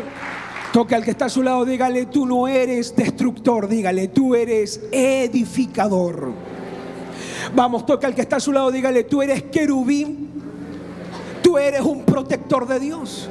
toque 0.71 0.95
al 0.95 1.03
que 1.03 1.11
está 1.11 1.25
a 1.25 1.29
su 1.29 1.43
lado, 1.43 1.65
dígale, 1.65 2.05
tú 2.05 2.25
no 2.25 2.47
eres 2.47 2.95
destructor, 2.95 3.67
dígale, 3.67 4.07
tú 4.07 4.35
eres 4.35 4.81
edificador. 4.91 6.31
Vamos, 7.55 7.85
toque 7.85 8.05
al 8.05 8.15
que 8.15 8.21
está 8.21 8.37
a 8.37 8.39
su 8.39 8.51
lado, 8.51 8.71
dígale, 8.71 9.03
tú 9.03 9.21
eres 9.21 9.43
querubín, 9.43 10.29
tú 11.41 11.57
eres 11.57 11.81
un 11.81 12.03
protector 12.03 12.67
de 12.67 12.79
Dios. 12.79 13.29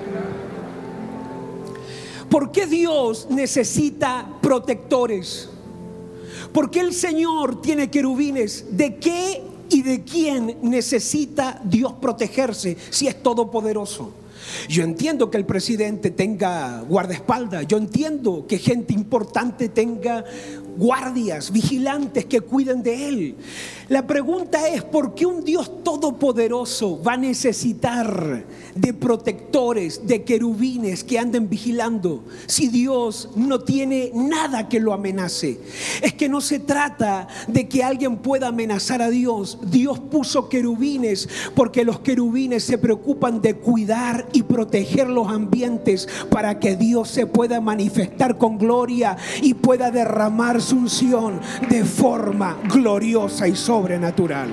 ¿Por 2.30 2.52
qué 2.52 2.66
Dios 2.66 3.26
necesita 3.28 4.26
protectores? 4.40 5.49
¿Por 6.52 6.70
qué 6.70 6.80
el 6.80 6.92
Señor 6.92 7.60
tiene 7.62 7.90
querubines? 7.90 8.76
¿De 8.76 8.96
qué 8.96 9.42
y 9.68 9.82
de 9.82 10.02
quién 10.02 10.56
necesita 10.62 11.60
Dios 11.64 11.94
protegerse 12.00 12.76
si 12.90 13.06
es 13.06 13.22
todopoderoso? 13.22 14.12
Yo 14.68 14.82
entiendo 14.82 15.30
que 15.30 15.36
el 15.36 15.44
presidente 15.44 16.10
tenga 16.10 16.80
guardaespaldas, 16.82 17.66
yo 17.66 17.76
entiendo 17.76 18.46
que 18.48 18.58
gente 18.58 18.94
importante 18.94 19.68
tenga 19.68 20.24
guardias, 20.76 21.50
vigilantes 21.52 22.24
que 22.24 22.40
cuiden 22.40 22.82
de 22.82 23.08
él. 23.08 23.36
La 23.88 24.06
pregunta 24.06 24.68
es, 24.68 24.84
¿por 24.84 25.14
qué 25.16 25.26
un 25.26 25.44
Dios 25.44 25.82
todopoderoso 25.82 27.02
va 27.02 27.14
a 27.14 27.16
necesitar 27.16 28.44
de 28.74 28.94
protectores, 28.94 30.06
de 30.06 30.22
querubines 30.22 31.02
que 31.02 31.18
anden 31.18 31.48
vigilando 31.48 32.22
si 32.46 32.68
Dios 32.68 33.30
no 33.34 33.60
tiene 33.60 34.12
nada 34.14 34.68
que 34.68 34.78
lo 34.78 34.92
amenace? 34.92 35.58
Es 36.02 36.14
que 36.14 36.28
no 36.28 36.40
se 36.40 36.60
trata 36.60 37.26
de 37.48 37.68
que 37.68 37.82
alguien 37.82 38.18
pueda 38.18 38.48
amenazar 38.48 39.02
a 39.02 39.10
Dios. 39.10 39.58
Dios 39.70 39.98
puso 39.98 40.48
querubines 40.48 41.28
porque 41.56 41.84
los 41.84 41.98
querubines 41.98 42.62
se 42.62 42.78
preocupan 42.78 43.42
de 43.42 43.56
cuidar 43.56 44.28
y 44.32 44.44
proteger 44.44 45.08
los 45.08 45.28
ambientes 45.28 46.08
para 46.30 46.60
que 46.60 46.76
Dios 46.76 47.08
se 47.08 47.26
pueda 47.26 47.60
manifestar 47.60 48.38
con 48.38 48.56
gloria 48.56 49.16
y 49.42 49.54
pueda 49.54 49.90
derramar 49.90 50.60
unción 50.72 51.40
de 51.68 51.84
forma 51.84 52.56
gloriosa 52.72 53.48
y 53.48 53.56
sobrenatural. 53.56 54.50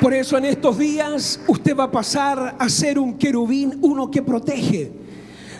Por 0.00 0.14
eso 0.14 0.38
en 0.38 0.44
estos 0.44 0.78
días 0.78 1.40
usted 1.48 1.76
va 1.76 1.84
a 1.84 1.90
pasar 1.90 2.56
a 2.58 2.68
ser 2.68 2.98
un 2.98 3.18
querubín, 3.18 3.78
uno 3.82 4.10
que 4.10 4.22
protege. 4.22 4.92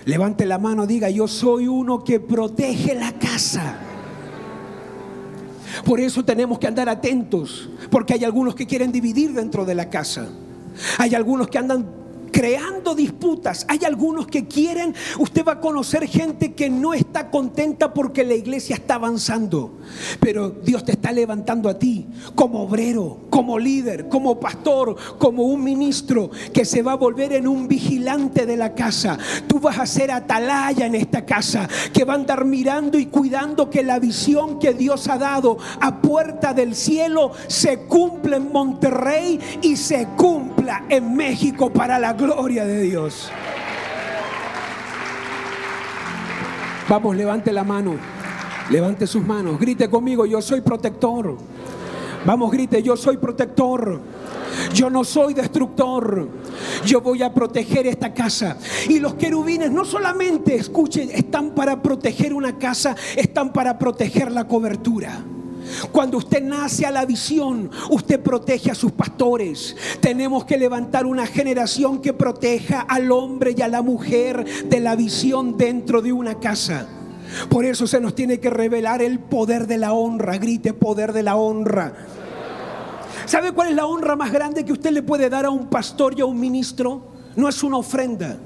Levante 0.05 0.47
la 0.47 0.59
mano, 0.59 0.87
diga, 0.87 1.11
yo 1.11 1.27
soy 1.27 1.67
uno 1.67 2.05
que 2.05 2.21
protege 2.21 2.95
la 2.95 3.13
casa. 3.13 3.79
Por 5.85 6.01
eso 6.01 6.25
tenemos 6.25 6.59
que 6.59 6.67
andar 6.67 6.89
atentos, 6.89 7.69
porque 7.91 8.15
hay 8.15 8.25
algunos 8.25 8.55
que 8.55 8.67
quieren 8.67 8.93
dividir 8.93 9.33
dentro 9.33 9.65
de 9.65 9.75
la 9.75 9.91
casa. 9.91 10.29
Hay 10.99 11.15
algunos 11.15 11.49
que 11.49 11.59
andan 11.59 11.98
creando 12.39 12.95
disputas. 12.95 13.67
Hay 13.67 13.81
algunos 13.85 14.29
que 14.29 14.47
quieren, 14.47 14.95
usted 15.19 15.45
va 15.45 15.55
a 15.55 15.61
conocer 15.61 16.07
gente 16.07 16.55
que 16.55 16.71
no 16.71 16.95
está 16.95 17.33
contenta 17.33 17.93
porque 17.93 18.23
la 18.23 18.35
iglesia 18.35 18.77
está 18.77 18.95
avanzando. 18.95 19.73
Pero 20.21 20.51
Dios 20.51 20.85
te 20.85 20.93
está 20.93 21.11
levantando 21.11 21.69
a 21.69 21.81
ti 21.81 22.07
como 22.37 22.63
obrero, 22.63 23.23
como 23.29 23.59
líder, 23.59 24.09
como 24.09 24.39
pastor, 24.39 24.95
como 25.19 25.43
un 25.43 25.65
ministro 25.65 26.31
que 26.53 26.65
se 26.65 26.81
va 26.81 26.93
a 26.93 26.95
volver 26.95 27.33
en 27.33 27.49
un 27.49 27.67
vigilante 27.67 28.47
de 28.47 28.57
la 28.57 28.73
casa. 28.73 29.19
Tú 29.49 29.59
vas 29.59 29.81
a 29.81 29.87
ser 29.87 30.13
atalaya 30.13 30.87
en 30.87 30.95
esta 30.95 31.27
casa, 31.27 31.69
que 31.93 32.05
va 32.05 32.13
a 32.13 32.19
andar 32.19 32.45
mirando 32.45 33.01
y 33.01 33.07
cuidando 33.07 33.69
que 33.69 33.83
la 33.83 33.99
visión 33.99 34.61
que 34.61 34.75
Dios 34.75 35.09
ha 35.09 35.19
dado 35.19 35.59
a 35.81 36.01
puerta 36.01 36.55
del 36.55 36.77
cielo 36.77 37.33
se 37.49 37.81
cumpla 37.81 38.37
en 38.37 38.53
Monterrey 38.53 39.41
y 39.61 39.75
se 39.75 40.07
cumpla 40.17 40.85
en 40.89 41.17
México 41.17 41.73
para 41.73 41.99
la 41.99 42.13
gloria 42.29 42.67
de 42.67 42.83
Dios. 42.83 43.31
Vamos, 46.89 47.17
levante 47.17 47.53
la 47.53 47.65
mano. 47.65 47.97
Levante 48.71 49.07
sus 49.07 49.25
manos. 49.27 49.59
Grite 49.59 49.89
conmigo, 49.89 50.27
yo 50.27 50.43
soy 50.43 50.61
protector. 50.61 51.37
Vamos, 52.27 52.51
grite, 52.51 52.83
yo 52.83 52.97
soy 52.97 53.17
protector. 53.17 54.01
Yo 54.75 54.91
no 54.91 55.05
soy 55.05 55.33
destructor. 55.33 56.29
Yo 56.85 57.01
voy 57.01 57.23
a 57.23 57.33
proteger 57.33 57.87
esta 57.87 58.13
casa. 58.13 58.59
Y 58.89 58.99
los 58.99 59.15
querubines 59.15 59.71
no 59.71 59.87
solamente, 59.87 60.55
escuchen, 60.55 61.11
están 61.11 61.55
para 61.55 61.81
proteger 61.81 62.35
una 62.35 62.59
casa, 62.59 62.95
están 63.17 63.53
para 63.53 63.79
proteger 63.79 64.31
la 64.33 64.47
cobertura. 64.47 65.25
Cuando 65.93 66.19
usted 66.19 66.43
nace 66.43 66.87
a 66.87 66.91
la 66.91 67.05
visión, 67.05 67.71
usted 67.91 68.21
protege 68.21 68.71
a 68.71 68.75
sus 68.75 68.93
pastores. 68.93 69.77
Tenemos 70.01 70.45
que 70.45 70.59
levantar 70.59 71.07
una 71.07 71.27
generación 71.27 72.01
que 72.01 72.13
proteja 72.13 72.81
al 72.81 73.11
hombre 73.13 73.55
y 73.57 73.63
a 73.63 73.69
la 73.69 73.83
mujer 73.83 74.45
de 74.67 74.81
la 74.81 74.97
visión 74.97 75.57
dentro 75.57 76.03
de 76.03 76.13
una 76.13 76.39
casa. 76.39 76.89
Por 77.49 77.65
eso 77.65 77.87
se 77.87 78.01
nos 78.01 78.15
tiene 78.15 78.41
que 78.41 78.51
revelar 78.51 79.03
el 79.03 79.19
poder 79.19 79.67
de 79.67 79.79
la 79.79 79.93
honra. 79.93 80.39
Grite 80.39 80.73
poder 80.73 81.13
de 81.13 81.23
la 81.23 81.37
honra. 81.37 81.95
¿Sabe 83.27 83.53
cuál 83.53 83.69
es 83.69 83.75
la 83.75 83.87
honra 83.87 84.17
más 84.17 84.33
grande 84.33 84.65
que 84.65 84.73
usted 84.73 84.91
le 84.91 85.03
puede 85.03 85.29
dar 85.29 85.45
a 85.45 85.51
un 85.51 85.67
pastor 85.69 86.15
y 86.17 86.23
a 86.23 86.25
un 86.25 86.41
ministro? 86.41 87.03
No 87.37 87.49
es 87.49 87.63
una 87.63 87.77
ofrenda. 87.77 88.39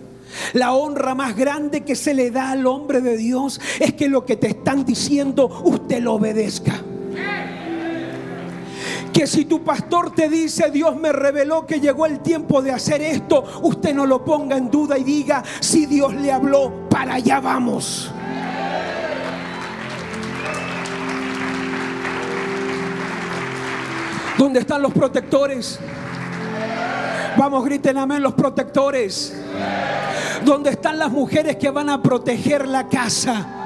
La 0.55 0.73
honra 0.73 1.15
más 1.15 1.37
grande 1.37 1.83
que 1.83 1.95
se 1.95 2.15
le 2.15 2.31
da 2.31 2.51
al 2.51 2.67
hombre 2.67 3.01
de 3.01 3.17
Dios 3.17 3.61
es 3.81 3.93
que 3.95 4.09
lo 4.09 4.25
que 4.25 4.37
te 4.37 4.49
están 4.49 4.85
diciendo 4.85 5.63
usted 5.65 6.03
lo 6.03 6.15
obedezca. 6.15 6.83
Que 9.13 9.27
si 9.27 9.45
tu 9.45 9.63
pastor 9.63 10.15
te 10.15 10.29
dice, 10.29 10.71
Dios 10.71 10.97
me 10.97 11.13
reveló 11.13 11.67
que 11.67 11.81
llegó 11.81 12.07
el 12.07 12.21
tiempo 12.21 12.63
de 12.63 12.73
hacer 12.73 13.03
esto, 13.03 13.45
usted 13.63 13.95
no 13.95 14.07
lo 14.07 14.25
ponga 14.25 14.57
en 14.57 14.71
duda 14.71 14.97
y 14.97 15.05
diga, 15.05 15.43
si 15.61 15.87
Dios 15.87 16.15
le 16.15 16.33
habló, 16.33 16.89
para 16.89 17.15
allá 17.15 17.41
vamos. 17.41 18.11
¿Dónde 24.39 24.61
están 24.61 24.83
los 24.83 24.93
protectores? 24.93 25.79
Vamos, 27.37 27.65
griten 27.65 27.97
amén 27.97 28.23
los 28.23 28.35
protectores. 28.35 29.35
¿Dónde 30.45 30.71
están 30.71 30.99
las 30.99 31.11
mujeres 31.11 31.57
que 31.57 31.71
van 31.71 31.89
a 31.89 32.03
proteger 32.03 32.67
la 32.67 32.89
casa? 32.89 33.62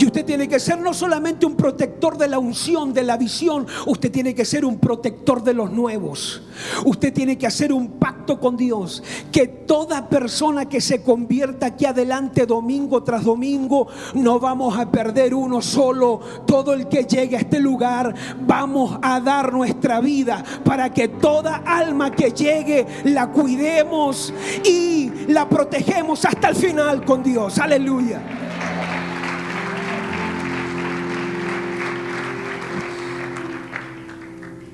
Y 0.00 0.06
usted 0.06 0.24
tiene 0.24 0.48
que 0.48 0.58
ser 0.58 0.80
no 0.80 0.94
solamente 0.94 1.44
un 1.44 1.56
protector 1.56 2.16
de 2.16 2.26
la 2.26 2.38
unción, 2.38 2.94
de 2.94 3.02
la 3.02 3.18
visión, 3.18 3.66
usted 3.84 4.10
tiene 4.10 4.34
que 4.34 4.46
ser 4.46 4.64
un 4.64 4.78
protector 4.78 5.44
de 5.44 5.52
los 5.52 5.70
nuevos. 5.72 6.40
Usted 6.86 7.12
tiene 7.12 7.36
que 7.36 7.46
hacer 7.46 7.70
un 7.70 7.98
pacto 7.98 8.40
con 8.40 8.56
Dios, 8.56 9.02
que 9.30 9.46
toda 9.46 10.08
persona 10.08 10.64
que 10.70 10.80
se 10.80 11.02
convierta 11.02 11.66
aquí 11.66 11.84
adelante 11.84 12.46
domingo 12.46 13.02
tras 13.02 13.24
domingo, 13.24 13.88
no 14.14 14.40
vamos 14.40 14.78
a 14.78 14.90
perder 14.90 15.34
uno 15.34 15.60
solo. 15.60 16.20
Todo 16.46 16.72
el 16.72 16.88
que 16.88 17.04
llegue 17.04 17.36
a 17.36 17.40
este 17.40 17.60
lugar, 17.60 18.14
vamos 18.46 18.98
a 19.02 19.20
dar 19.20 19.52
nuestra 19.52 20.00
vida 20.00 20.42
para 20.64 20.94
que 20.94 21.08
toda 21.08 21.56
alma 21.56 22.10
que 22.10 22.30
llegue 22.30 22.86
la 23.04 23.30
cuidemos 23.30 24.32
y 24.64 25.10
la 25.28 25.46
protegemos 25.46 26.24
hasta 26.24 26.48
el 26.48 26.56
final 26.56 27.04
con 27.04 27.22
Dios. 27.22 27.58
Aleluya. 27.58 28.49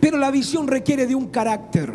Pero 0.01 0.19
la 0.19 0.31
visión 0.31 0.67
requiere 0.67 1.07
de 1.07 1.15
un 1.15 1.29
carácter. 1.29 1.95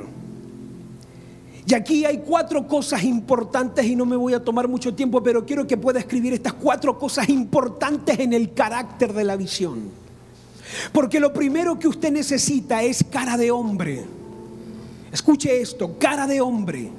Y 1.66 1.74
aquí 1.74 2.04
hay 2.06 2.20
cuatro 2.20 2.68
cosas 2.68 3.04
importantes 3.04 3.86
y 3.86 3.96
no 3.96 4.06
me 4.06 4.16
voy 4.16 4.34
a 4.34 4.44
tomar 4.44 4.68
mucho 4.68 4.94
tiempo, 4.94 5.22
pero 5.22 5.46
quiero 5.46 5.66
que 5.68 5.78
pueda 5.78 6.00
escribir 6.00 6.34
estas 6.34 6.54
cuatro 6.54 6.98
cosas 6.98 7.30
importantes 7.30 8.20
en 8.20 8.34
el 8.34 8.54
carácter 8.54 9.14
de 9.14 9.24
la 9.24 9.36
visión. 9.36 9.90
Porque 10.92 11.20
lo 11.20 11.32
primero 11.32 11.78
que 11.78 11.88
usted 11.88 12.12
necesita 12.12 12.82
es 12.82 13.04
cara 13.10 13.38
de 13.38 13.52
hombre. 13.52 14.04
Escuche 15.12 15.62
esto, 15.62 15.98
cara 16.00 16.26
de 16.28 16.42
hombre. 16.42 16.90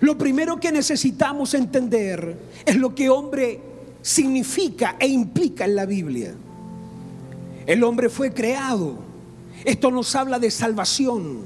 Lo 0.00 0.18
primero 0.18 0.60
que 0.60 0.72
necesitamos 0.72 1.54
entender 1.54 2.38
es 2.64 2.76
lo 2.76 2.94
que 2.94 3.08
hombre 3.08 3.60
significa 4.02 4.96
e 4.98 5.06
implica 5.06 5.64
en 5.64 5.74
la 5.74 5.86
Biblia. 5.86 6.34
El 7.66 7.82
hombre 7.82 8.08
fue 8.08 8.32
creado 8.32 9.05
esto 9.66 9.90
nos 9.90 10.14
habla 10.14 10.38
de 10.38 10.50
salvación. 10.50 11.40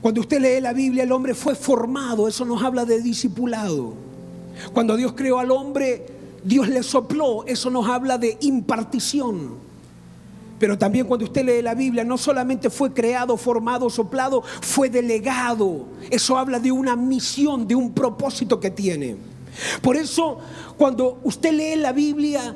Cuando 0.00 0.20
usted 0.20 0.40
lee 0.40 0.60
la 0.60 0.72
Biblia, 0.72 1.02
el 1.02 1.10
hombre 1.10 1.34
fue 1.34 1.56
formado, 1.56 2.28
eso 2.28 2.44
nos 2.44 2.62
habla 2.62 2.84
de 2.84 3.02
discipulado. 3.02 3.94
Cuando 4.72 4.96
Dios 4.96 5.14
creó 5.16 5.40
al 5.40 5.50
hombre, 5.50 6.06
Dios 6.44 6.68
le 6.68 6.84
sopló, 6.84 7.44
eso 7.44 7.70
nos 7.70 7.88
habla 7.88 8.18
de 8.18 8.38
impartición. 8.42 9.56
Pero 10.60 10.78
también 10.78 11.06
cuando 11.06 11.24
usted 11.24 11.44
lee 11.44 11.60
la 11.60 11.74
Biblia, 11.74 12.04
no 12.04 12.16
solamente 12.16 12.70
fue 12.70 12.92
creado, 12.92 13.36
formado, 13.36 13.90
soplado, 13.90 14.42
fue 14.60 14.88
delegado. 14.88 15.86
Eso 16.10 16.38
habla 16.38 16.60
de 16.60 16.70
una 16.70 16.94
misión, 16.94 17.66
de 17.66 17.74
un 17.74 17.92
propósito 17.94 18.60
que 18.60 18.70
tiene. 18.70 19.16
Por 19.82 19.96
eso, 19.96 20.38
cuando 20.76 21.18
usted 21.24 21.52
lee 21.52 21.80
la 21.80 21.90
Biblia, 21.90 22.54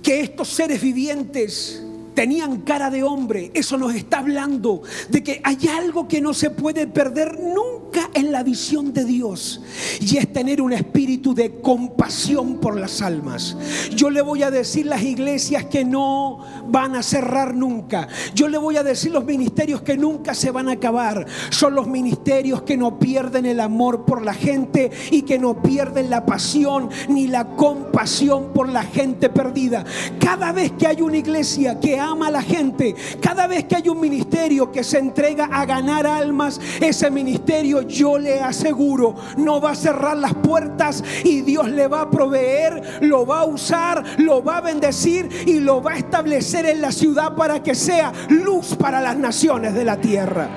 que 0.00 0.20
estos 0.20 0.48
seres 0.48 0.80
vivientes 0.80 1.83
tenían 2.14 2.62
cara 2.62 2.90
de 2.90 3.02
hombre. 3.02 3.50
Eso 3.54 3.76
nos 3.76 3.94
está 3.94 4.18
hablando 4.18 4.82
de 5.08 5.22
que 5.22 5.40
hay 5.44 5.58
algo 5.68 6.08
que 6.08 6.20
no 6.20 6.32
se 6.32 6.50
puede 6.50 6.86
perder 6.86 7.38
nunca 7.40 8.10
en 8.14 8.32
la 8.32 8.42
visión 8.42 8.92
de 8.92 9.04
Dios. 9.04 9.60
Y 10.00 10.16
es 10.16 10.32
tener 10.32 10.60
un 10.60 10.72
espíritu 10.72 11.34
de 11.34 11.60
compasión 11.60 12.58
por 12.60 12.78
las 12.78 13.02
almas. 13.02 13.56
Yo 13.94 14.10
le 14.10 14.22
voy 14.22 14.42
a 14.42 14.50
decir 14.50 14.86
las 14.86 15.02
iglesias 15.02 15.64
que 15.66 15.84
no 15.84 16.38
van 16.68 16.94
a 16.96 17.02
cerrar 17.02 17.54
nunca. 17.54 18.08
Yo 18.34 18.48
le 18.48 18.58
voy 18.58 18.76
a 18.76 18.82
decir 18.82 19.12
los 19.12 19.24
ministerios 19.24 19.82
que 19.82 19.96
nunca 19.96 20.34
se 20.34 20.50
van 20.50 20.68
a 20.68 20.72
acabar. 20.72 21.26
Son 21.50 21.74
los 21.74 21.86
ministerios 21.86 22.62
que 22.62 22.76
no 22.76 22.98
pierden 22.98 23.46
el 23.46 23.60
amor 23.60 24.04
por 24.04 24.22
la 24.22 24.34
gente 24.34 24.90
y 25.10 25.22
que 25.22 25.38
no 25.38 25.62
pierden 25.62 26.10
la 26.10 26.24
pasión 26.26 26.88
ni 27.08 27.26
la 27.26 27.56
compasión 27.56 28.52
por 28.52 28.68
la 28.68 28.82
gente 28.82 29.28
perdida. 29.28 29.84
Cada 30.18 30.52
vez 30.52 30.72
que 30.72 30.86
hay 30.86 31.02
una 31.02 31.16
iglesia 31.16 31.80
que 31.80 31.98
ama 32.04 32.28
a 32.28 32.30
la 32.30 32.42
gente, 32.42 32.94
cada 33.20 33.46
vez 33.46 33.64
que 33.64 33.76
hay 33.76 33.88
un 33.88 34.00
ministerio 34.00 34.70
que 34.70 34.84
se 34.84 34.98
entrega 34.98 35.46
a 35.46 35.64
ganar 35.66 36.06
almas, 36.06 36.60
ese 36.80 37.10
ministerio 37.10 37.82
yo 37.82 38.18
le 38.18 38.40
aseguro 38.40 39.14
no 39.36 39.60
va 39.60 39.70
a 39.70 39.74
cerrar 39.74 40.16
las 40.16 40.34
puertas 40.34 41.02
y 41.24 41.42
Dios 41.42 41.68
le 41.68 41.88
va 41.88 42.02
a 42.02 42.10
proveer, 42.10 42.98
lo 43.02 43.26
va 43.26 43.40
a 43.40 43.44
usar, 43.44 44.02
lo 44.18 44.42
va 44.42 44.58
a 44.58 44.60
bendecir 44.60 45.28
y 45.46 45.60
lo 45.60 45.82
va 45.82 45.92
a 45.92 45.96
establecer 45.96 46.66
en 46.66 46.80
la 46.80 46.92
ciudad 46.92 47.34
para 47.34 47.62
que 47.62 47.74
sea 47.74 48.12
luz 48.28 48.74
para 48.76 49.00
las 49.00 49.16
naciones 49.16 49.74
de 49.74 49.84
la 49.84 49.96
tierra. 49.96 50.48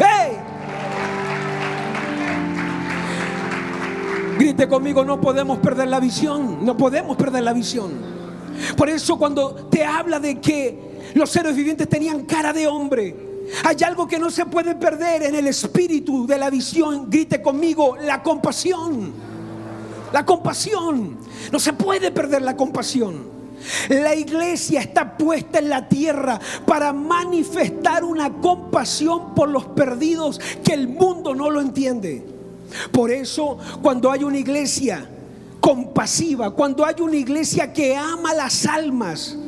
¡Hey! 0.00 0.36
Grite 4.38 4.68
conmigo, 4.68 5.04
no 5.04 5.20
podemos 5.20 5.58
perder 5.58 5.88
la 5.88 6.00
visión, 6.00 6.64
no 6.64 6.76
podemos 6.76 7.16
perder 7.16 7.44
la 7.44 7.52
visión. 7.52 8.21
Por 8.76 8.88
eso 8.88 9.18
cuando 9.18 9.54
te 9.70 9.84
habla 9.84 10.18
de 10.20 10.40
que 10.40 11.12
los 11.14 11.30
seres 11.30 11.54
vivientes 11.54 11.88
tenían 11.88 12.24
cara 12.24 12.52
de 12.52 12.66
hombre, 12.66 13.14
hay 13.64 13.76
algo 13.84 14.06
que 14.06 14.18
no 14.18 14.30
se 14.30 14.46
puede 14.46 14.74
perder 14.74 15.24
en 15.24 15.34
el 15.34 15.46
espíritu 15.46 16.26
de 16.26 16.38
la 16.38 16.50
visión. 16.50 17.10
Grite 17.10 17.42
conmigo, 17.42 17.96
la 17.96 18.22
compasión. 18.22 19.12
La 20.12 20.24
compasión. 20.24 21.18
No 21.50 21.58
se 21.58 21.72
puede 21.72 22.10
perder 22.10 22.42
la 22.42 22.56
compasión. 22.56 23.30
La 23.88 24.14
iglesia 24.14 24.80
está 24.80 25.16
puesta 25.16 25.58
en 25.58 25.68
la 25.68 25.88
tierra 25.88 26.40
para 26.66 26.92
manifestar 26.92 28.04
una 28.04 28.32
compasión 28.32 29.34
por 29.34 29.48
los 29.48 29.66
perdidos 29.66 30.40
que 30.64 30.74
el 30.74 30.88
mundo 30.88 31.34
no 31.34 31.50
lo 31.50 31.60
entiende. 31.60 32.26
Por 32.90 33.10
eso 33.10 33.58
cuando 33.80 34.10
hay 34.10 34.24
una 34.24 34.38
iglesia 34.38 35.08
compasiva, 35.62 36.50
cuando 36.50 36.84
hay 36.84 36.96
una 37.00 37.16
iglesia 37.16 37.72
que 37.72 37.96
ama 37.96 38.34
las 38.34 38.66
almas, 38.66 39.38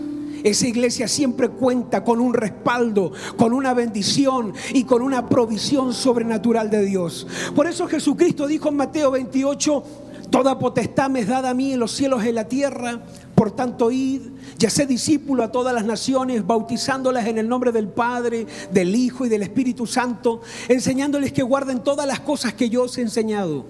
esa 0.44 0.68
iglesia 0.68 1.08
siempre 1.08 1.48
cuenta 1.48 2.04
con 2.04 2.20
un 2.20 2.32
respaldo, 2.32 3.10
con 3.36 3.52
una 3.52 3.74
bendición 3.74 4.54
y 4.72 4.84
con 4.84 5.02
una 5.02 5.28
provisión 5.28 5.92
sobrenatural 5.92 6.70
de 6.70 6.84
Dios. 6.84 7.26
Por 7.56 7.66
eso 7.66 7.88
Jesucristo 7.88 8.46
dijo 8.46 8.68
en 8.68 8.76
Mateo 8.76 9.10
28, 9.10 9.84
Toda 10.30 10.58
potestad 10.58 11.10
me 11.10 11.20
es 11.20 11.28
dada 11.28 11.50
a 11.50 11.54
mí 11.54 11.72
en 11.72 11.80
los 11.80 11.92
cielos 11.92 12.24
y 12.24 12.28
en 12.28 12.36
la 12.36 12.48
tierra. 12.48 13.00
Por 13.34 13.50
tanto, 13.50 13.90
id, 13.90 14.20
ya 14.56 14.70
sé 14.70 14.86
discípulo 14.86 15.42
a 15.42 15.50
todas 15.50 15.74
las 15.74 15.84
naciones, 15.84 16.46
bautizándolas 16.46 17.26
en 17.26 17.38
el 17.38 17.48
nombre 17.48 17.72
del 17.72 17.88
Padre, 17.88 18.46
del 18.72 18.94
Hijo 18.94 19.26
y 19.26 19.28
del 19.28 19.42
Espíritu 19.42 19.86
Santo, 19.86 20.42
enseñándoles 20.68 21.32
que 21.32 21.42
guarden 21.42 21.82
todas 21.82 22.06
las 22.06 22.20
cosas 22.20 22.54
que 22.54 22.68
yo 22.68 22.84
os 22.84 22.98
he 22.98 23.02
enseñado. 23.02 23.64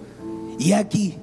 Y 0.59 0.73
aquí 0.73 1.17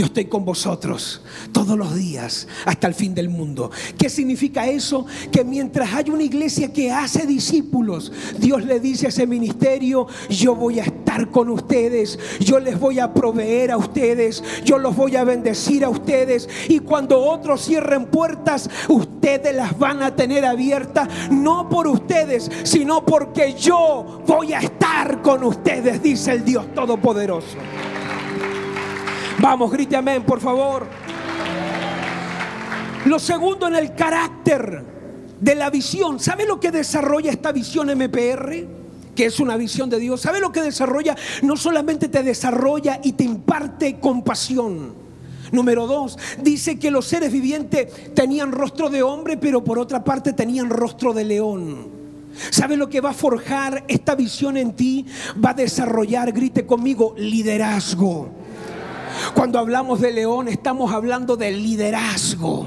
yo 0.00 0.06
estoy 0.06 0.24
con 0.24 0.46
vosotros 0.46 1.20
todos 1.52 1.76
los 1.76 1.94
días 1.94 2.48
hasta 2.64 2.86
el 2.86 2.94
fin 2.94 3.14
del 3.14 3.28
mundo. 3.28 3.70
¿Qué 3.98 4.08
significa 4.08 4.66
eso? 4.66 5.04
Que 5.30 5.44
mientras 5.44 5.92
hay 5.92 6.08
una 6.08 6.22
iglesia 6.22 6.72
que 6.72 6.90
hace 6.90 7.26
discípulos, 7.26 8.10
Dios 8.38 8.64
le 8.64 8.80
dice 8.80 9.04
a 9.04 9.08
ese 9.10 9.26
ministerio, 9.26 10.06
yo 10.30 10.54
voy 10.54 10.80
a 10.80 10.84
estar 10.84 11.30
con 11.30 11.50
ustedes, 11.50 12.18
yo 12.40 12.58
les 12.58 12.80
voy 12.80 12.98
a 12.98 13.12
proveer 13.12 13.72
a 13.72 13.76
ustedes, 13.76 14.42
yo 14.64 14.78
los 14.78 14.96
voy 14.96 15.16
a 15.16 15.24
bendecir 15.24 15.84
a 15.84 15.90
ustedes. 15.90 16.48
Y 16.70 16.78
cuando 16.78 17.20
otros 17.20 17.62
cierren 17.66 18.06
puertas, 18.06 18.70
ustedes 18.88 19.54
las 19.54 19.78
van 19.78 20.02
a 20.02 20.16
tener 20.16 20.46
abiertas, 20.46 21.08
no 21.30 21.68
por 21.68 21.86
ustedes, 21.86 22.50
sino 22.62 23.04
porque 23.04 23.52
yo 23.52 24.22
voy 24.26 24.54
a 24.54 24.60
estar 24.60 25.20
con 25.20 25.44
ustedes, 25.44 26.02
dice 26.02 26.32
el 26.32 26.42
Dios 26.42 26.74
Todopoderoso. 26.74 27.58
Vamos, 29.40 29.70
grite 29.70 29.96
amén, 29.96 30.22
por 30.22 30.38
favor. 30.38 30.86
Lo 33.06 33.18
segundo 33.18 33.68
en 33.68 33.76
el 33.76 33.94
carácter 33.94 34.84
de 35.40 35.54
la 35.54 35.70
visión. 35.70 36.20
¿Sabe 36.20 36.44
lo 36.44 36.60
que 36.60 36.70
desarrolla 36.70 37.30
esta 37.30 37.50
visión 37.50 37.88
MPR? 37.88 38.68
Que 39.16 39.24
es 39.24 39.40
una 39.40 39.56
visión 39.56 39.88
de 39.88 39.98
Dios. 39.98 40.20
¿Sabe 40.20 40.40
lo 40.40 40.52
que 40.52 40.60
desarrolla? 40.60 41.16
No 41.42 41.56
solamente 41.56 42.08
te 42.08 42.22
desarrolla 42.22 43.00
y 43.02 43.12
te 43.12 43.24
imparte 43.24 43.98
compasión. 43.98 44.92
Número 45.52 45.86
dos, 45.86 46.18
dice 46.42 46.78
que 46.78 46.90
los 46.90 47.06
seres 47.06 47.32
vivientes 47.32 48.14
tenían 48.14 48.52
rostro 48.52 48.90
de 48.90 49.02
hombre, 49.02 49.38
pero 49.38 49.64
por 49.64 49.78
otra 49.78 50.04
parte 50.04 50.34
tenían 50.34 50.68
rostro 50.68 51.14
de 51.14 51.24
león. 51.24 51.88
¿Sabe 52.50 52.76
lo 52.76 52.90
que 52.90 53.00
va 53.00 53.10
a 53.10 53.14
forjar 53.14 53.84
esta 53.88 54.14
visión 54.14 54.58
en 54.58 54.74
ti? 54.74 55.06
Va 55.42 55.50
a 55.50 55.54
desarrollar, 55.54 56.30
grite 56.30 56.66
conmigo, 56.66 57.14
liderazgo. 57.16 58.39
Cuando 59.34 59.58
hablamos 59.58 60.00
de 60.00 60.12
león 60.12 60.48
estamos 60.48 60.92
hablando 60.92 61.36
de 61.36 61.52
liderazgo. 61.52 62.66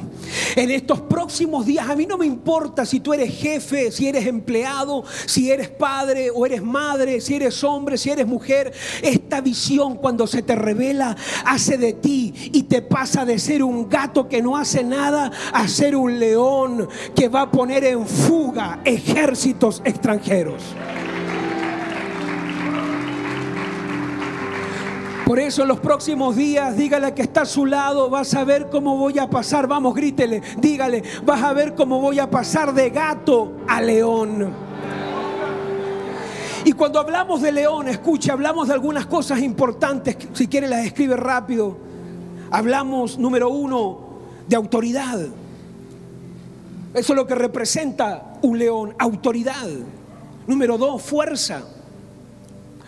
En 0.55 0.71
estos 0.71 1.01
próximos 1.01 1.65
días, 1.65 1.89
a 1.89 1.95
mí 1.95 2.05
no 2.05 2.17
me 2.17 2.25
importa 2.25 2.85
si 2.85 2.99
tú 2.99 3.13
eres 3.13 3.33
jefe, 3.33 3.91
si 3.91 4.07
eres 4.07 4.25
empleado, 4.25 5.03
si 5.25 5.51
eres 5.51 5.69
padre 5.69 6.29
o 6.33 6.45
eres 6.45 6.61
madre, 6.61 7.21
si 7.21 7.35
eres 7.35 7.63
hombre, 7.63 7.97
si 7.97 8.09
eres 8.09 8.27
mujer. 8.27 8.73
Esta 9.01 9.41
visión 9.41 9.95
cuando 9.95 10.27
se 10.27 10.41
te 10.41 10.55
revela 10.55 11.15
hace 11.45 11.77
de 11.77 11.93
ti 11.93 12.33
y 12.53 12.63
te 12.63 12.81
pasa 12.81 13.25
de 13.25 13.39
ser 13.39 13.63
un 13.63 13.89
gato 13.89 14.27
que 14.27 14.41
no 14.41 14.57
hace 14.57 14.83
nada 14.83 15.31
a 15.51 15.67
ser 15.67 15.95
un 15.95 16.19
león 16.19 16.87
que 17.15 17.27
va 17.27 17.41
a 17.41 17.51
poner 17.51 17.83
en 17.83 18.07
fuga 18.07 18.81
ejércitos 18.85 19.81
extranjeros. 19.85 20.61
Por 25.33 25.39
eso 25.39 25.63
en 25.63 25.67
los 25.69 25.79
próximos 25.79 26.35
días, 26.35 26.77
dígale 26.77 27.11
que 27.15 27.23
está 27.23 27.41
a 27.41 27.45
su 27.47 27.65
lado, 27.65 28.07
vas 28.07 28.35
a 28.35 28.43
ver 28.43 28.69
cómo 28.69 28.97
voy 28.97 29.17
a 29.17 29.31
pasar, 29.31 29.65
vamos, 29.65 29.95
grítele, 29.95 30.43
dígale, 30.59 31.01
vas 31.25 31.41
a 31.41 31.53
ver 31.53 31.73
cómo 31.73 31.99
voy 31.99 32.19
a 32.19 32.29
pasar 32.29 32.71
de 32.71 32.91
gato 32.91 33.53
a 33.67 33.81
león. 33.81 34.53
Y 36.63 36.73
cuando 36.73 36.99
hablamos 36.99 37.41
de 37.41 37.51
león, 37.51 37.87
escuche, 37.87 38.31
hablamos 38.31 38.67
de 38.67 38.75
algunas 38.75 39.07
cosas 39.07 39.41
importantes, 39.41 40.17
si 40.33 40.47
quiere 40.47 40.67
las 40.67 40.85
escribe 40.85 41.17
rápido. 41.17 41.77
Hablamos, 42.51 43.17
número 43.17 43.49
uno, 43.49 44.01
de 44.47 44.55
autoridad. 44.55 45.19
Eso 46.93 47.13
es 47.13 47.17
lo 47.17 47.25
que 47.25 47.33
representa 47.33 48.35
un 48.43 48.59
león, 48.59 48.93
autoridad. 48.99 49.67
Número 50.45 50.77
dos, 50.77 51.01
fuerza. 51.01 51.63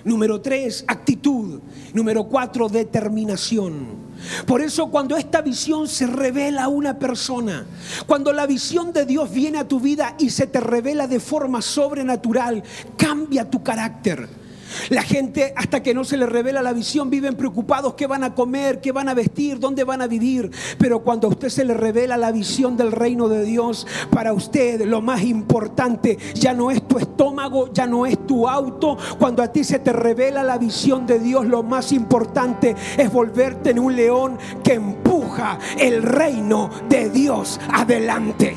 Número 0.06 0.40
tres, 0.40 0.86
actitud. 0.88 1.60
Número 1.94 2.26
cuatro, 2.26 2.70
determinación. 2.70 4.06
Por 4.46 4.62
eso 4.62 4.90
cuando 4.90 5.18
esta 5.18 5.42
visión 5.42 5.88
se 5.88 6.08
revela 6.08 6.64
a 6.64 6.68
una 6.70 6.98
persona, 6.98 7.66
cuando 8.06 8.32
la 8.32 8.46
visión 8.46 8.94
de 8.94 9.06
Dios 9.06 9.32
viene 9.32 9.58
a 9.58 9.68
tu 9.68 9.80
vida 9.80 10.16
y 10.18 10.30
se 10.30 10.48
te 10.48 10.62
revela 10.62 11.08
de 11.08 11.20
forma 11.20 11.62
sobrenatural, 11.62 12.64
cambia 12.98 13.50
tu 13.50 13.62
carácter 13.62 14.45
la 14.90 15.04
gente 15.04 15.54
hasta 15.56 15.82
que 15.82 15.94
no 15.94 16.04
se 16.04 16.18
les 16.18 16.30
revela 16.30 16.62
la 16.62 16.74
visión 16.74 17.10
viven 17.10 17.36
preocupados 17.36 17.96
qué 17.96 18.08
van 18.08 18.24
a 18.24 18.34
comer, 18.34 18.82
qué 18.82 18.92
van 18.92 19.10
a 19.10 19.14
vestir, 19.14 19.60
dónde 19.60 19.84
van 19.84 20.02
a 20.02 20.08
vivir. 20.08 20.52
Pero 20.78 21.00
cuando 21.02 21.28
a 21.28 21.32
usted 21.32 21.50
se 21.50 21.66
le 21.66 21.74
revela 21.74 22.18
la 22.18 22.32
visión 22.32 22.78
del 22.78 22.92
reino 22.92 23.28
de 23.28 23.44
Dios, 23.44 23.88
para 24.10 24.34
usted 24.34 24.86
lo 24.86 25.02
más 25.02 25.24
importante 25.24 26.18
ya 26.34 26.54
no 26.54 26.72
es 26.72 26.88
tu 26.88 26.98
estómago, 26.98 27.72
ya 27.74 27.86
no 27.86 28.06
es 28.06 28.26
tu 28.26 28.48
auto. 28.48 28.98
Cuando 29.18 29.44
a 29.44 29.48
ti 29.48 29.64
se 29.64 29.80
te 29.80 29.94
revela 29.94 30.44
la 30.44 30.58
visión 30.58 31.06
de 31.06 31.20
Dios, 31.20 31.46
lo 31.46 31.64
más 31.64 31.92
importante 31.92 32.76
es 32.98 33.12
volverte 33.12 33.72
en 33.72 33.80
un 33.80 33.96
león 33.96 34.38
que 34.64 34.74
empuja 34.74 35.60
el 35.78 36.04
reino 36.04 36.70
de 36.90 37.10
Dios 37.10 37.60
adelante. 37.72 38.56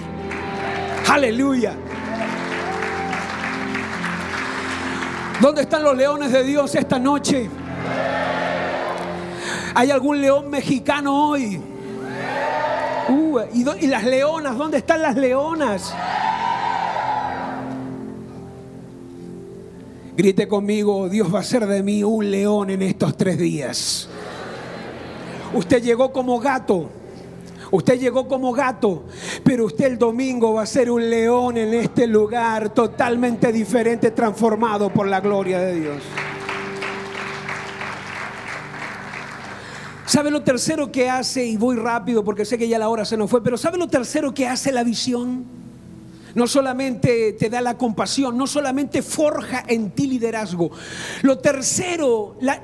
Aleluya. 1.08 1.74
¿Dónde 5.40 5.62
están 5.62 5.84
los 5.84 5.96
leones 5.96 6.32
de 6.32 6.42
Dios 6.42 6.74
esta 6.74 6.98
noche? 6.98 7.48
¿Hay 9.74 9.90
algún 9.92 10.20
león 10.20 10.50
mexicano 10.50 11.28
hoy? 11.30 11.60
Uh, 13.08 13.38
¿y, 13.54 13.64
¿Y 13.84 13.86
las 13.86 14.04
leonas? 14.04 14.58
¿Dónde 14.58 14.78
están 14.78 15.00
las 15.00 15.16
leonas? 15.16 15.94
Grite 20.16 20.48
conmigo, 20.48 21.08
Dios 21.08 21.32
va 21.32 21.38
a 21.38 21.44
ser 21.44 21.64
de 21.66 21.84
mí 21.84 22.02
un 22.02 22.28
león 22.28 22.70
en 22.70 22.82
estos 22.82 23.16
tres 23.16 23.38
días. 23.38 24.08
Usted 25.54 25.80
llegó 25.80 26.12
como 26.12 26.40
gato. 26.40 26.90
Usted 27.70 27.98
llegó 27.98 28.26
como 28.26 28.52
gato, 28.52 29.04
pero 29.44 29.66
usted 29.66 29.86
el 29.86 29.98
domingo 29.98 30.54
va 30.54 30.62
a 30.62 30.66
ser 30.66 30.90
un 30.90 31.08
león 31.08 31.56
en 31.56 31.74
este 31.74 32.06
lugar 32.06 32.70
totalmente 32.70 33.52
diferente, 33.52 34.10
transformado 34.10 34.90
por 34.90 35.06
la 35.06 35.20
gloria 35.20 35.58
de 35.60 35.80
Dios. 35.80 36.02
¿Sabe 40.06 40.30
lo 40.30 40.42
tercero 40.42 40.90
que 40.90 41.10
hace? 41.10 41.44
Y 41.44 41.58
voy 41.58 41.76
rápido 41.76 42.24
porque 42.24 42.46
sé 42.46 42.56
que 42.56 42.66
ya 42.66 42.78
la 42.78 42.88
hora 42.88 43.04
se 43.04 43.18
nos 43.18 43.28
fue, 43.28 43.42
pero 43.42 43.58
¿sabe 43.58 43.76
lo 43.76 43.88
tercero 43.88 44.32
que 44.32 44.46
hace 44.48 44.72
la 44.72 44.82
visión? 44.82 45.67
No 46.38 46.46
solamente 46.46 47.32
te 47.32 47.50
da 47.50 47.60
la 47.60 47.76
compasión, 47.76 48.38
no 48.38 48.46
solamente 48.46 49.02
forja 49.02 49.64
en 49.66 49.90
ti 49.90 50.06
liderazgo. 50.06 50.70
Lo 51.22 51.38
tercero, 51.38 52.36
la, 52.40 52.62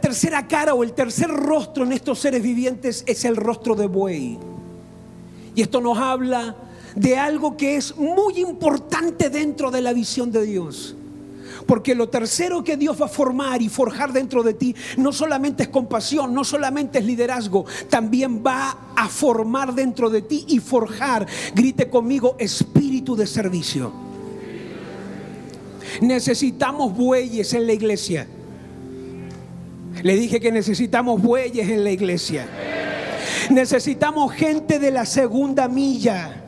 tercera 0.00 0.48
cara 0.48 0.72
o 0.72 0.82
el 0.82 0.94
tercer 0.94 1.28
rostro 1.28 1.84
en 1.84 1.92
estos 1.92 2.20
seres 2.20 2.42
vivientes 2.42 3.04
es 3.06 3.26
el 3.26 3.36
rostro 3.36 3.74
de 3.74 3.86
buey. 3.86 4.38
Y 5.54 5.60
esto 5.60 5.82
nos 5.82 5.98
habla 5.98 6.56
de 6.94 7.18
algo 7.18 7.54
que 7.54 7.76
es 7.76 7.94
muy 7.98 8.38
importante 8.38 9.28
dentro 9.28 9.70
de 9.70 9.82
la 9.82 9.92
visión 9.92 10.32
de 10.32 10.46
Dios. 10.46 10.96
Porque 11.68 11.94
lo 11.94 12.08
tercero 12.08 12.64
que 12.64 12.78
Dios 12.78 12.98
va 12.98 13.04
a 13.04 13.10
formar 13.10 13.60
y 13.60 13.68
forjar 13.68 14.10
dentro 14.10 14.42
de 14.42 14.54
ti 14.54 14.74
no 14.96 15.12
solamente 15.12 15.64
es 15.64 15.68
compasión, 15.68 16.32
no 16.32 16.42
solamente 16.42 16.98
es 16.98 17.04
liderazgo, 17.04 17.66
también 17.90 18.42
va 18.42 18.94
a 18.96 19.06
formar 19.06 19.74
dentro 19.74 20.08
de 20.08 20.22
ti 20.22 20.46
y 20.48 20.60
forjar, 20.60 21.26
grite 21.54 21.90
conmigo, 21.90 22.36
espíritu 22.38 23.14
de 23.14 23.26
servicio. 23.26 23.92
Necesitamos 26.00 26.96
bueyes 26.96 27.52
en 27.52 27.66
la 27.66 27.74
iglesia. 27.74 28.26
Le 30.02 30.16
dije 30.16 30.40
que 30.40 30.50
necesitamos 30.50 31.20
bueyes 31.20 31.68
en 31.68 31.84
la 31.84 31.90
iglesia. 31.90 32.48
Necesitamos 33.50 34.32
gente 34.32 34.78
de 34.78 34.90
la 34.90 35.04
segunda 35.04 35.68
milla. 35.68 36.44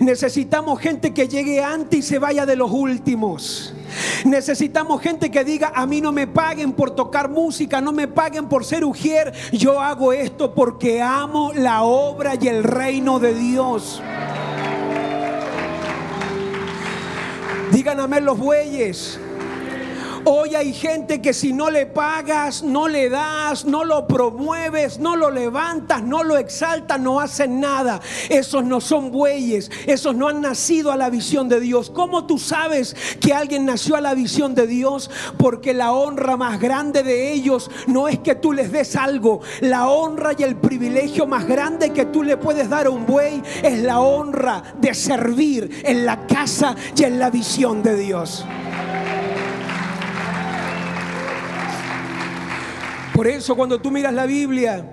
Necesitamos 0.00 0.80
gente 0.80 1.14
que 1.14 1.28
llegue 1.28 1.62
antes 1.62 2.00
y 2.00 2.02
se 2.02 2.18
vaya 2.18 2.44
de 2.44 2.56
los 2.56 2.72
últimos. 2.72 3.72
Necesitamos 4.24 5.00
gente 5.00 5.30
que 5.30 5.44
diga, 5.44 5.72
a 5.74 5.86
mí 5.86 6.00
no 6.00 6.12
me 6.12 6.26
paguen 6.26 6.72
por 6.72 6.90
tocar 6.90 7.28
música, 7.28 7.80
no 7.80 7.92
me 7.92 8.08
paguen 8.08 8.48
por 8.48 8.64
ser 8.64 8.84
ujier. 8.84 9.32
Yo 9.52 9.80
hago 9.80 10.12
esto 10.12 10.54
porque 10.54 11.02
amo 11.02 11.52
la 11.54 11.82
obra 11.82 12.34
y 12.40 12.48
el 12.48 12.64
reino 12.64 13.18
de 13.18 13.34
Dios. 13.34 14.02
Digan 17.70 18.24
los 18.24 18.38
bueyes. 18.38 19.20
Hoy 20.30 20.54
hay 20.54 20.74
gente 20.74 21.22
que 21.22 21.32
si 21.32 21.54
no 21.54 21.70
le 21.70 21.86
pagas, 21.86 22.62
no 22.62 22.86
le 22.86 23.08
das, 23.08 23.64
no 23.64 23.82
lo 23.82 24.06
promueves, 24.06 24.98
no 24.98 25.16
lo 25.16 25.30
levantas, 25.30 26.02
no 26.02 26.22
lo 26.22 26.36
exaltas, 26.36 27.00
no 27.00 27.18
hacen 27.18 27.60
nada. 27.60 28.02
Esos 28.28 28.62
no 28.62 28.82
son 28.82 29.10
bueyes, 29.10 29.70
esos 29.86 30.14
no 30.14 30.28
han 30.28 30.42
nacido 30.42 30.92
a 30.92 30.98
la 30.98 31.08
visión 31.08 31.48
de 31.48 31.60
Dios. 31.60 31.88
¿Cómo 31.88 32.26
tú 32.26 32.36
sabes 32.36 32.94
que 33.22 33.32
alguien 33.32 33.64
nació 33.64 33.96
a 33.96 34.02
la 34.02 34.12
visión 34.12 34.54
de 34.54 34.66
Dios? 34.66 35.10
Porque 35.38 35.72
la 35.72 35.92
honra 35.92 36.36
más 36.36 36.60
grande 36.60 37.02
de 37.02 37.32
ellos 37.32 37.70
no 37.86 38.06
es 38.06 38.18
que 38.18 38.34
tú 38.34 38.52
les 38.52 38.70
des 38.70 38.96
algo. 38.96 39.40
La 39.62 39.88
honra 39.88 40.32
y 40.36 40.42
el 40.42 40.56
privilegio 40.56 41.26
más 41.26 41.46
grande 41.46 41.94
que 41.94 42.04
tú 42.04 42.22
le 42.22 42.36
puedes 42.36 42.68
dar 42.68 42.84
a 42.84 42.90
un 42.90 43.06
buey 43.06 43.42
es 43.62 43.78
la 43.78 44.00
honra 44.00 44.62
de 44.78 44.92
servir 44.92 45.80
en 45.86 46.04
la 46.04 46.26
casa 46.26 46.76
y 46.94 47.04
en 47.04 47.18
la 47.18 47.30
visión 47.30 47.82
de 47.82 47.96
Dios. 47.96 48.44
Por 53.18 53.26
eso 53.26 53.56
cuando 53.56 53.80
tú 53.80 53.90
miras 53.90 54.14
la 54.14 54.26
Biblia, 54.26 54.88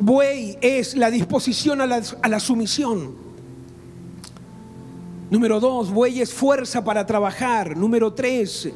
buey 0.00 0.56
es 0.62 0.96
la 0.96 1.10
disposición 1.10 1.82
a 1.82 1.86
la, 1.86 2.40
sumisión. 2.40 3.14
Número 5.28 5.60
dos, 5.60 5.90
buey 5.90 6.22
es 6.22 6.32
fuerza 6.32 6.82
para 6.82 7.04
trabajar. 7.04 7.76
Número 7.76 8.14
tres, 8.14 8.70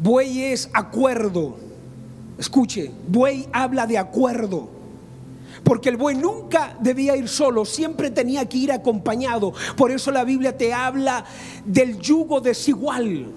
buey 0.00 0.46
es 0.46 0.68
acuerdo. 0.72 1.58
Escuche, 2.38 2.90
buey 3.06 3.48
habla 3.52 3.86
de 3.86 3.98
acuerdo. 3.98 4.68
Porque 5.62 5.90
el 5.90 5.96
buey 5.96 6.16
nunca 6.16 6.76
debía 6.80 7.14
ir 7.14 7.28
solo, 7.28 7.64
siempre 7.64 8.10
tenía 8.10 8.48
que 8.48 8.58
ir 8.58 8.72
acompañado. 8.72 9.52
Por 9.76 9.92
eso 9.92 10.10
la 10.10 10.24
Biblia 10.24 10.58
te 10.58 10.74
habla 10.74 11.24
del 11.64 12.00
yugo 12.00 12.40
desigual 12.40 13.32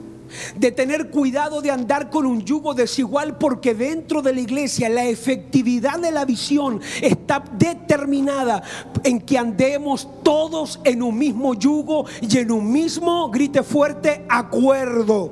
de 0.56 0.72
tener 0.72 1.10
cuidado 1.10 1.62
de 1.62 1.72
andar 1.72 2.10
con 2.10 2.26
un 2.26 2.44
yugo 2.44 2.74
desigual 2.74 3.38
porque 3.38 3.74
dentro 3.74 4.22
de 4.22 4.34
la 4.34 4.42
iglesia 4.42 4.90
la 4.90 5.06
efectividad 5.06 6.00
de 6.00 6.12
la 6.12 6.26
visión 6.26 6.82
está 7.02 7.44
determinada 7.58 8.64
en 9.04 9.22
que 9.22 9.38
andemos 9.38 10.08
todos 10.24 10.80
en 10.84 11.02
un 11.02 11.18
mismo 11.18 11.54
yugo 11.54 12.06
y 12.22 12.38
en 12.38 12.52
un 12.52 12.72
mismo, 12.72 13.30
grite 13.30 13.64
fuerte, 13.64 14.26
acuerdo. 14.30 15.32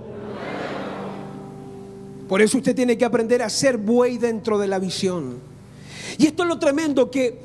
Por 2.28 2.42
eso 2.42 2.58
usted 2.58 2.76
tiene 2.76 2.98
que 2.98 3.06
aprender 3.06 3.42
a 3.42 3.50
ser 3.50 3.78
buey 3.78 4.18
dentro 4.18 4.60
de 4.60 4.68
la 4.68 4.78
visión. 4.78 5.40
Y 6.18 6.28
esto 6.28 6.44
es 6.44 6.50
lo 6.50 6.60
tremendo 6.60 7.10
que 7.10 7.40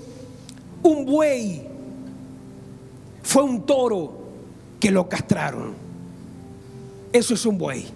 un 0.83 1.07
buey 1.07 1.63
fue 3.23 3.43
un 3.43 3.65
toro 3.65 4.13
que 4.79 4.91
lo 4.91 5.09
castraron. 5.09 5.84
Eso 7.15 7.35
es 7.35 7.47
un 7.47 7.57
buey. 7.57 7.87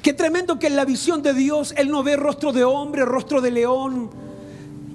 Qué 0.00 0.12
tremendo 0.12 0.56
que 0.56 0.68
en 0.68 0.76
la 0.76 0.84
visión 0.84 1.20
de 1.20 1.34
Dios 1.34 1.74
Él 1.76 1.90
no 1.90 2.04
ve 2.04 2.14
rostro 2.14 2.52
de 2.52 2.62
hombre, 2.62 3.04
rostro 3.04 3.40
de 3.40 3.50
león 3.50 4.08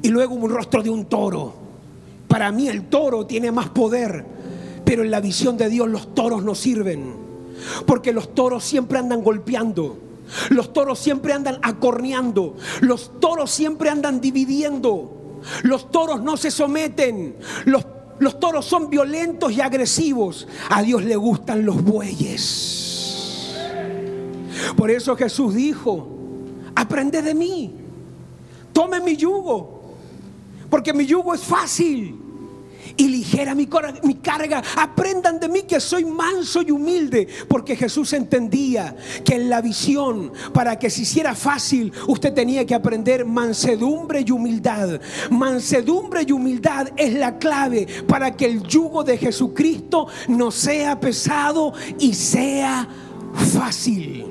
y 0.02 0.08
luego 0.08 0.36
un 0.36 0.50
rostro 0.50 0.82
de 0.82 0.90
un 0.90 1.04
toro. 1.04 1.54
Para 2.30 2.50
mí 2.54 2.70
el 2.70 2.86
toro 2.86 3.26
tiene 3.26 3.52
más 3.52 3.68
poder, 3.72 4.24
pero 4.86 5.04
en 5.04 5.12
la 5.12 5.20
visión 5.20 5.58
de 5.58 5.68
Dios 5.68 5.90
los 5.90 6.16
toros 6.16 6.46
no 6.46 6.56
sirven. 6.56 7.14
Porque 7.86 8.14
los 8.14 8.34
toros 8.34 8.64
siempre 8.64 9.00
andan 9.00 9.22
golpeando. 9.22 9.98
Los 10.50 10.72
toros 10.72 10.98
siempre 10.98 11.34
andan 11.34 11.60
acorneando. 11.64 12.56
Los 12.80 13.20
toros 13.20 13.52
siempre 13.52 13.90
andan 13.90 14.22
dividiendo. 14.22 15.42
Los 15.64 15.92
toros 15.92 16.22
no 16.22 16.38
se 16.38 16.50
someten. 16.50 17.36
Los 17.66 17.86
los 18.22 18.40
toros 18.40 18.66
son 18.66 18.90
violentos 18.90 19.52
y 19.52 19.62
agresivos. 19.62 20.48
A 20.70 20.84
Dios 20.84 21.04
le 21.04 21.16
gustan 21.16 21.66
los 21.66 21.84
bueyes. 21.84 23.56
Por 24.78 24.92
eso 24.92 25.16
Jesús 25.16 25.56
dijo, 25.56 26.08
aprende 26.76 27.24
de 27.24 27.34
mí, 27.34 27.74
tome 28.72 29.00
mi 29.00 29.18
yugo, 29.18 29.96
porque 30.70 30.94
mi 30.94 31.08
yugo 31.08 31.34
es 31.34 31.42
fácil 31.42 32.16
y 32.98 33.08
ligera 33.08 33.56
mi, 33.56 33.68
carga. 33.68 34.64
Aprendan 34.78 35.40
de 35.40 35.50
mí 35.50 35.64
que 35.64 35.80
soy 35.80 36.06
manso 36.06 36.62
y 36.62 36.72
humilde, 36.72 37.28
porque 37.48 37.76
Jesús 37.76 38.14
entendía 38.14 38.96
que 39.24 39.36
en 39.36 39.50
la 39.50 39.62
visión, 39.62 40.32
para 40.54 40.78
que 40.78 40.90
se 40.90 41.04
hiciera 41.04 41.36
fácil, 41.36 41.92
usted 42.08 42.34
tenía 42.34 42.66
que 42.66 42.76
aprender 42.76 43.26
mansedumbre 43.26 44.24
y 44.26 44.32
humildad. 44.32 45.00
Mansedumbre 45.30 46.24
y 46.28 46.32
humildad 46.32 46.90
es 46.96 47.14
la 47.14 47.38
clave 47.38 47.88
para 48.08 48.36
que 48.36 48.46
el 48.46 48.64
yugo 48.64 49.04
de 49.04 49.18
Jesucristo 49.18 50.08
no 50.28 50.52
sea 50.52 51.00
pesado 51.00 51.74
y 52.00 52.14
sea 52.14 52.88
fácil. 53.54 54.31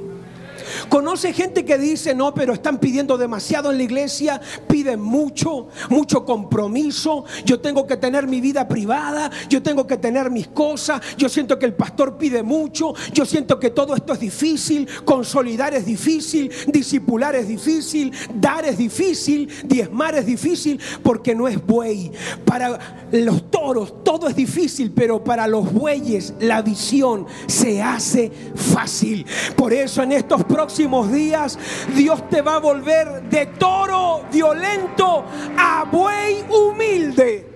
Conoce 0.88 1.32
gente 1.32 1.64
que 1.64 1.78
dice, 1.78 2.14
no, 2.14 2.32
pero 2.34 2.52
están 2.52 2.78
pidiendo 2.78 3.18
demasiado 3.18 3.70
en 3.70 3.78
la 3.78 3.82
iglesia, 3.82 4.40
piden 4.68 5.00
mucho, 5.00 5.68
mucho 5.88 6.24
compromiso, 6.24 7.24
yo 7.44 7.60
tengo 7.60 7.86
que 7.86 7.96
tener 7.96 8.26
mi 8.26 8.40
vida 8.40 8.66
privada, 8.66 9.30
yo 9.48 9.62
tengo 9.62 9.86
que 9.86 9.96
tener 9.96 10.30
mis 10.30 10.48
cosas, 10.48 11.00
yo 11.16 11.28
siento 11.28 11.58
que 11.58 11.66
el 11.66 11.74
pastor 11.74 12.16
pide 12.16 12.42
mucho, 12.42 12.94
yo 13.12 13.24
siento 13.24 13.58
que 13.58 13.70
todo 13.70 13.94
esto 13.94 14.12
es 14.12 14.20
difícil, 14.20 14.88
consolidar 15.04 15.74
es 15.74 15.84
difícil, 15.84 16.50
disipular 16.68 17.34
es 17.36 17.48
difícil, 17.48 18.12
dar 18.34 18.64
es 18.64 18.78
difícil, 18.78 19.48
diezmar 19.64 20.14
es 20.14 20.26
difícil, 20.26 20.80
porque 21.02 21.34
no 21.34 21.48
es 21.48 21.64
buey. 21.64 22.10
Para 22.44 23.06
los 23.12 23.50
toros 23.50 24.02
todo 24.04 24.28
es 24.28 24.36
difícil, 24.36 24.92
pero 24.92 25.22
para 25.22 25.46
los 25.46 25.72
bueyes 25.72 26.34
la 26.40 26.62
visión 26.62 27.26
se 27.46 27.82
hace 27.82 28.30
fácil. 28.54 29.26
Por 29.56 29.72
eso 29.72 30.02
en 30.02 30.12
estos 30.12 30.44
próximos 30.44 30.69
días 31.10 31.58
Dios 31.94 32.28
te 32.28 32.42
va 32.42 32.56
a 32.56 32.58
volver 32.58 33.22
de 33.28 33.46
toro 33.46 34.24
violento 34.32 35.24
a 35.56 35.84
buey 35.84 36.44
humilde. 36.48 37.46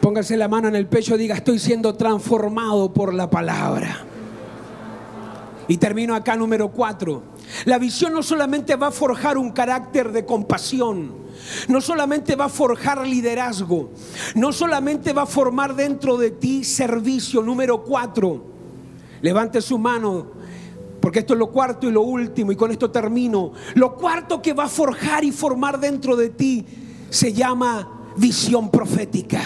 Póngase 0.00 0.36
la 0.36 0.48
mano 0.48 0.68
en 0.68 0.76
el 0.76 0.86
pecho 0.86 1.16
y 1.16 1.18
diga, 1.18 1.34
estoy 1.34 1.58
siendo 1.58 1.94
transformado 1.94 2.92
por 2.92 3.12
la 3.12 3.28
palabra. 3.28 4.04
Y 5.68 5.78
termino 5.78 6.14
acá 6.14 6.36
número 6.36 6.68
cuatro. 6.70 7.22
La 7.64 7.78
visión 7.78 8.12
no 8.12 8.22
solamente 8.22 8.76
va 8.76 8.88
a 8.88 8.92
forjar 8.92 9.38
un 9.38 9.50
carácter 9.50 10.12
de 10.12 10.24
compasión, 10.24 11.12
no 11.68 11.80
solamente 11.80 12.36
va 12.36 12.46
a 12.46 12.48
forjar 12.48 13.06
liderazgo, 13.06 13.90
no 14.34 14.52
solamente 14.52 15.12
va 15.12 15.22
a 15.22 15.26
formar 15.26 15.74
dentro 15.74 16.16
de 16.16 16.30
ti 16.30 16.64
servicio. 16.64 17.42
Número 17.42 17.82
cuatro, 17.82 18.55
levante 19.22 19.60
su 19.60 19.78
mano, 19.78 20.26
porque 21.00 21.20
esto 21.20 21.34
es 21.34 21.38
lo 21.38 21.50
cuarto 21.50 21.88
y 21.88 21.92
lo 21.92 22.02
último, 22.02 22.52
y 22.52 22.56
con 22.56 22.70
esto 22.70 22.90
termino. 22.90 23.52
Lo 23.74 23.94
cuarto 23.94 24.42
que 24.42 24.52
va 24.52 24.64
a 24.64 24.68
forjar 24.68 25.24
y 25.24 25.32
formar 25.32 25.78
dentro 25.78 26.16
de 26.16 26.30
ti 26.30 26.64
se 27.10 27.32
llama 27.32 28.12
visión 28.16 28.70
profética. 28.70 29.42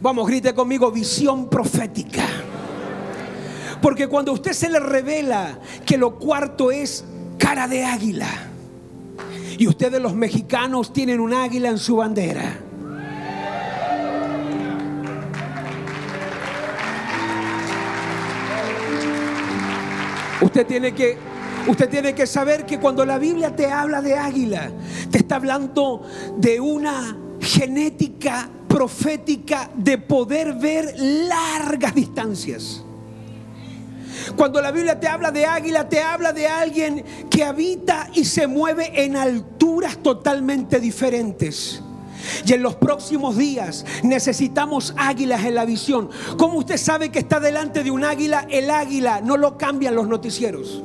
Vamos, 0.00 0.26
grite 0.26 0.54
conmigo, 0.54 0.90
visión 0.90 1.48
profética. 1.48 2.24
Porque 3.80 4.08
cuando 4.08 4.30
a 4.30 4.34
usted 4.34 4.52
se 4.52 4.68
le 4.70 4.80
revela 4.80 5.58
que 5.84 5.98
lo 5.98 6.18
cuarto 6.18 6.70
es 6.70 7.04
cara 7.38 7.68
de 7.68 7.84
águila, 7.84 8.28
y 9.58 9.66
ustedes 9.66 10.00
los 10.00 10.14
mexicanos 10.14 10.92
tienen 10.92 11.20
un 11.20 11.32
águila 11.32 11.68
en 11.68 11.78
su 11.78 11.96
bandera. 11.96 12.58
Usted 20.40 20.66
tiene 20.66 20.92
que 20.92 21.16
Usted 21.66 21.88
tiene 21.88 22.14
que 22.14 22.26
saber 22.26 22.66
que 22.66 22.78
cuando 22.78 23.06
la 23.06 23.16
Biblia 23.16 23.56
te 23.56 23.66
habla 23.66 24.02
de 24.02 24.18
águila, 24.18 24.70
te 25.10 25.18
está 25.18 25.36
hablando 25.36 26.02
de 26.36 26.60
una 26.60 27.16
genética 27.40 28.50
profética 28.68 29.70
de 29.74 29.96
poder 29.96 30.54
ver 30.54 30.94
largas 30.98 31.94
distancias. 31.94 32.84
Cuando 34.36 34.60
la 34.60 34.72
Biblia 34.72 35.00
te 35.00 35.08
habla 35.08 35.30
de 35.30 35.46
águila, 35.46 35.88
te 35.88 36.02
habla 36.02 36.32
de 36.32 36.46
alguien 36.46 37.04
que 37.30 37.44
habita 37.44 38.10
y 38.14 38.24
se 38.26 38.46
mueve 38.46 39.04
en 39.04 39.16
alturas 39.16 39.96
totalmente 40.02 40.80
diferentes. 40.80 41.82
Y 42.46 42.52
en 42.52 42.62
los 42.62 42.74
próximos 42.76 43.36
días 43.36 43.84
necesitamos 44.02 44.94
águilas 44.96 45.44
en 45.44 45.54
la 45.54 45.64
visión. 45.64 46.10
¿Cómo 46.36 46.58
usted 46.58 46.76
sabe 46.76 47.10
que 47.10 47.18
está 47.20 47.40
delante 47.40 47.82
de 47.82 47.90
un 47.90 48.04
águila? 48.04 48.46
El 48.50 48.70
águila 48.70 49.20
no 49.20 49.36
lo 49.36 49.56
cambian 49.58 49.94
los 49.94 50.08
noticieros. 50.08 50.82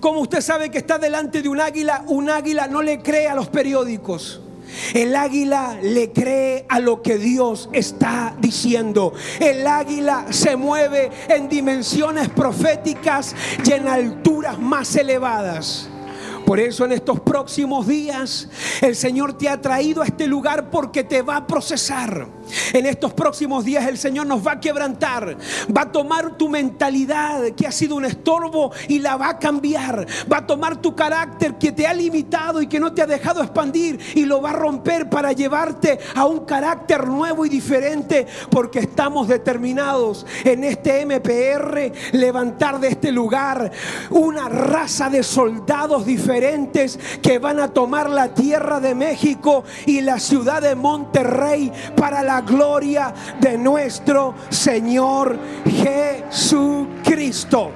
¿Cómo 0.00 0.20
usted 0.20 0.40
sabe 0.40 0.70
que 0.70 0.78
está 0.78 0.98
delante 0.98 1.42
de 1.42 1.48
un 1.48 1.60
águila? 1.60 2.04
Un 2.06 2.30
águila 2.30 2.66
no 2.68 2.82
le 2.82 3.00
cree 3.00 3.28
a 3.28 3.34
los 3.34 3.48
periódicos. 3.48 4.40
El 4.94 5.14
águila 5.16 5.78
le 5.82 6.12
cree 6.12 6.66
a 6.68 6.80
lo 6.80 7.02
que 7.02 7.18
Dios 7.18 7.68
está 7.72 8.34
diciendo. 8.38 9.14
El 9.40 9.66
águila 9.66 10.26
se 10.30 10.56
mueve 10.56 11.10
en 11.28 11.48
dimensiones 11.48 12.28
proféticas 12.28 13.34
y 13.64 13.72
en 13.72 13.88
alturas 13.88 14.58
más 14.58 14.94
elevadas. 14.96 15.88
Por 16.46 16.60
eso 16.60 16.84
en 16.84 16.92
estos 16.92 17.18
próximos 17.18 17.88
días 17.88 18.48
el 18.80 18.94
Señor 18.94 19.36
te 19.36 19.48
ha 19.48 19.60
traído 19.60 20.02
a 20.02 20.06
este 20.06 20.28
lugar 20.28 20.70
porque 20.70 21.02
te 21.02 21.20
va 21.20 21.38
a 21.38 21.46
procesar. 21.48 22.28
En 22.72 22.86
estos 22.86 23.12
próximos 23.12 23.64
días 23.64 23.84
el 23.88 23.98
Señor 23.98 24.28
nos 24.28 24.46
va 24.46 24.52
a 24.52 24.60
quebrantar, 24.60 25.36
va 25.76 25.82
a 25.82 25.90
tomar 25.90 26.38
tu 26.38 26.48
mentalidad 26.48 27.50
que 27.56 27.66
ha 27.66 27.72
sido 27.72 27.96
un 27.96 28.04
estorbo 28.04 28.70
y 28.86 29.00
la 29.00 29.16
va 29.16 29.30
a 29.30 29.38
cambiar, 29.40 30.06
va 30.32 30.38
a 30.38 30.46
tomar 30.46 30.80
tu 30.80 30.94
carácter 30.94 31.56
que 31.56 31.72
te 31.72 31.84
ha 31.84 31.92
limitado 31.92 32.62
y 32.62 32.68
que 32.68 32.78
no 32.78 32.92
te 32.92 33.02
ha 33.02 33.06
dejado 33.06 33.42
expandir 33.42 33.98
y 34.14 34.24
lo 34.24 34.40
va 34.40 34.50
a 34.50 34.52
romper 34.52 35.10
para 35.10 35.32
llevarte 35.32 35.98
a 36.14 36.26
un 36.26 36.44
carácter 36.44 37.08
nuevo 37.08 37.44
y 37.44 37.48
diferente 37.48 38.28
porque 38.50 38.78
estamos 38.78 39.26
determinados 39.26 40.24
en 40.44 40.62
este 40.62 41.04
MPR 41.04 41.92
levantar 42.12 42.78
de 42.78 42.88
este 42.88 43.10
lugar 43.10 43.72
una 44.10 44.48
raza 44.48 45.10
de 45.10 45.24
soldados 45.24 46.06
diferentes 46.06 46.35
que 47.22 47.38
van 47.38 47.60
a 47.60 47.68
tomar 47.68 48.10
la 48.10 48.34
tierra 48.34 48.80
de 48.80 48.94
México 48.94 49.64
y 49.86 50.00
la 50.00 50.18
ciudad 50.18 50.62
de 50.62 50.74
Monterrey 50.74 51.72
para 51.96 52.22
la 52.22 52.40
gloria 52.40 53.14
de 53.40 53.56
nuestro 53.58 54.34
Señor 54.50 55.38
Jesucristo. 56.30 57.70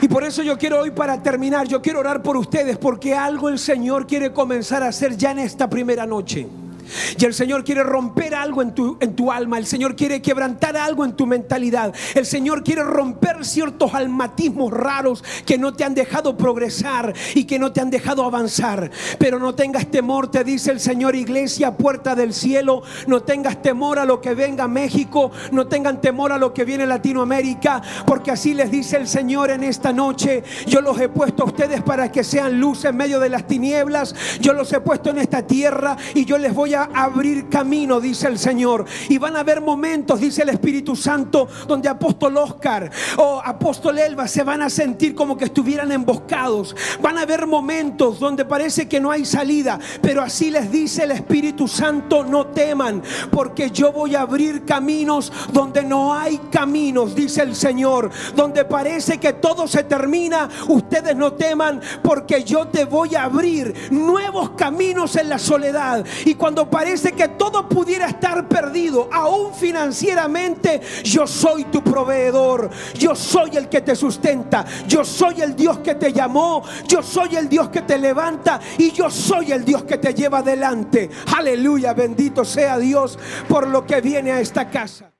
Y 0.00 0.08
por 0.08 0.24
eso 0.24 0.42
yo 0.42 0.58
quiero 0.58 0.80
hoy 0.80 0.90
para 0.90 1.22
terminar, 1.22 1.68
yo 1.68 1.80
quiero 1.80 2.00
orar 2.00 2.22
por 2.22 2.36
ustedes 2.36 2.76
porque 2.76 3.14
algo 3.14 3.48
el 3.48 3.60
Señor 3.60 4.08
quiere 4.08 4.32
comenzar 4.32 4.82
a 4.82 4.88
hacer 4.88 5.16
ya 5.16 5.30
en 5.30 5.38
esta 5.38 5.70
primera 5.70 6.06
noche. 6.06 6.61
Y 7.18 7.24
el 7.24 7.34
Señor 7.34 7.64
quiere 7.64 7.82
romper 7.82 8.34
algo 8.34 8.62
en 8.62 8.74
tu, 8.74 8.96
en 9.00 9.14
tu 9.14 9.30
alma. 9.30 9.58
El 9.58 9.66
Señor 9.66 9.96
quiere 9.96 10.22
quebrantar 10.22 10.76
algo 10.76 11.04
en 11.04 11.14
tu 11.14 11.26
mentalidad. 11.26 11.94
El 12.14 12.26
Señor 12.26 12.62
quiere 12.62 12.82
romper 12.82 13.44
ciertos 13.44 13.94
almatismos 13.94 14.72
raros 14.72 15.24
que 15.46 15.58
no 15.58 15.72
te 15.74 15.84
han 15.84 15.94
dejado 15.94 16.36
progresar 16.36 17.14
y 17.34 17.44
que 17.44 17.58
no 17.58 17.72
te 17.72 17.80
han 17.80 17.90
dejado 17.90 18.24
avanzar. 18.24 18.90
Pero 19.18 19.38
no 19.38 19.54
tengas 19.54 19.86
temor, 19.90 20.30
te 20.30 20.44
dice 20.44 20.70
el 20.70 20.80
Señor, 20.80 21.14
iglesia, 21.16 21.76
puerta 21.76 22.14
del 22.14 22.32
cielo. 22.32 22.82
No 23.06 23.22
tengas 23.22 23.62
temor 23.62 23.98
a 23.98 24.04
lo 24.04 24.20
que 24.20 24.34
venga 24.34 24.68
México. 24.68 25.30
No 25.50 25.66
tengan 25.66 26.00
temor 26.00 26.32
a 26.32 26.38
lo 26.38 26.52
que 26.52 26.64
viene 26.64 26.86
Latinoamérica. 26.86 27.82
Porque 28.06 28.30
así 28.30 28.54
les 28.54 28.70
dice 28.70 28.96
el 28.96 29.08
Señor 29.08 29.50
en 29.50 29.64
esta 29.64 29.92
noche. 29.92 30.42
Yo 30.66 30.80
los 30.80 30.98
he 31.00 31.08
puesto 31.08 31.42
a 31.42 31.46
ustedes 31.46 31.82
para 31.82 32.10
que 32.10 32.24
sean 32.24 32.58
luz 32.58 32.84
en 32.84 32.96
medio 32.96 33.20
de 33.20 33.28
las 33.28 33.46
tinieblas. 33.46 34.14
Yo 34.40 34.52
los 34.52 34.72
he 34.72 34.80
puesto 34.80 35.10
en 35.10 35.18
esta 35.18 35.46
tierra 35.46 35.96
y 36.14 36.24
yo 36.24 36.38
les 36.38 36.54
voy 36.54 36.74
abrir 36.94 37.48
camino, 37.48 38.00
dice 38.00 38.28
el 38.28 38.38
Señor. 38.38 38.84
Y 39.08 39.18
van 39.18 39.36
a 39.36 39.40
haber 39.40 39.60
momentos, 39.60 40.20
dice 40.20 40.42
el 40.42 40.50
Espíritu 40.50 40.96
Santo, 40.96 41.48
donde 41.66 41.88
apóstol 41.88 42.36
Oscar 42.36 42.90
o 43.16 43.40
apóstol 43.44 43.98
Elba 43.98 44.28
se 44.28 44.42
van 44.42 44.62
a 44.62 44.70
sentir 44.70 45.14
como 45.14 45.36
que 45.36 45.46
estuvieran 45.46 45.92
emboscados. 45.92 46.74
Van 47.00 47.18
a 47.18 47.22
haber 47.22 47.46
momentos 47.46 48.18
donde 48.18 48.44
parece 48.44 48.88
que 48.88 49.00
no 49.00 49.10
hay 49.10 49.24
salida, 49.24 49.78
pero 50.00 50.22
así 50.22 50.50
les 50.50 50.70
dice 50.70 51.04
el 51.04 51.12
Espíritu 51.12 51.68
Santo, 51.68 52.24
no 52.24 52.46
teman, 52.46 53.02
porque 53.30 53.70
yo 53.70 53.92
voy 53.92 54.14
a 54.14 54.22
abrir 54.22 54.64
caminos 54.64 55.32
donde 55.52 55.82
no 55.84 56.14
hay 56.14 56.38
caminos, 56.50 57.14
dice 57.14 57.42
el 57.42 57.54
Señor. 57.54 58.10
Donde 58.34 58.64
parece 58.64 59.18
que 59.18 59.34
todo 59.34 59.66
se 59.66 59.84
termina, 59.84 60.48
ustedes 60.68 61.16
no 61.16 61.32
teman, 61.32 61.80
porque 62.02 62.44
yo 62.44 62.68
te 62.68 62.84
voy 62.84 63.14
a 63.14 63.24
abrir 63.24 63.74
nuevos 63.90 64.50
caminos 64.50 65.16
en 65.16 65.28
la 65.28 65.38
soledad. 65.38 66.04
Y 66.24 66.34
cuando 66.34 66.68
parece 66.72 67.12
que 67.12 67.28
todo 67.28 67.68
pudiera 67.68 68.06
estar 68.08 68.48
perdido, 68.48 69.10
aún 69.12 69.54
financieramente, 69.54 70.80
yo 71.04 71.26
soy 71.26 71.64
tu 71.64 71.84
proveedor, 71.84 72.70
yo 72.94 73.14
soy 73.14 73.58
el 73.58 73.68
que 73.68 73.82
te 73.82 73.94
sustenta, 73.94 74.64
yo 74.88 75.04
soy 75.04 75.42
el 75.42 75.54
Dios 75.54 75.78
que 75.80 75.94
te 75.96 76.12
llamó, 76.12 76.62
yo 76.88 77.02
soy 77.02 77.36
el 77.36 77.48
Dios 77.48 77.68
que 77.68 77.82
te 77.82 77.98
levanta. 77.98 78.58
Y 78.78 78.90
yo 78.90 79.10
soy 79.10 79.52
el 79.52 79.64
Dios 79.64 79.84
que 79.84 79.98
te 79.98 80.14
lleva 80.14 80.38
adelante. 80.38 81.10
Aleluya, 81.36 81.92
bendito 81.92 82.44
sea 82.44 82.78
Dios 82.78 83.18
por 83.48 83.66
lo 83.66 83.86
que 83.86 84.00
viene 84.00 84.32
a 84.32 84.40
esta 84.40 84.70
casa. 84.70 85.11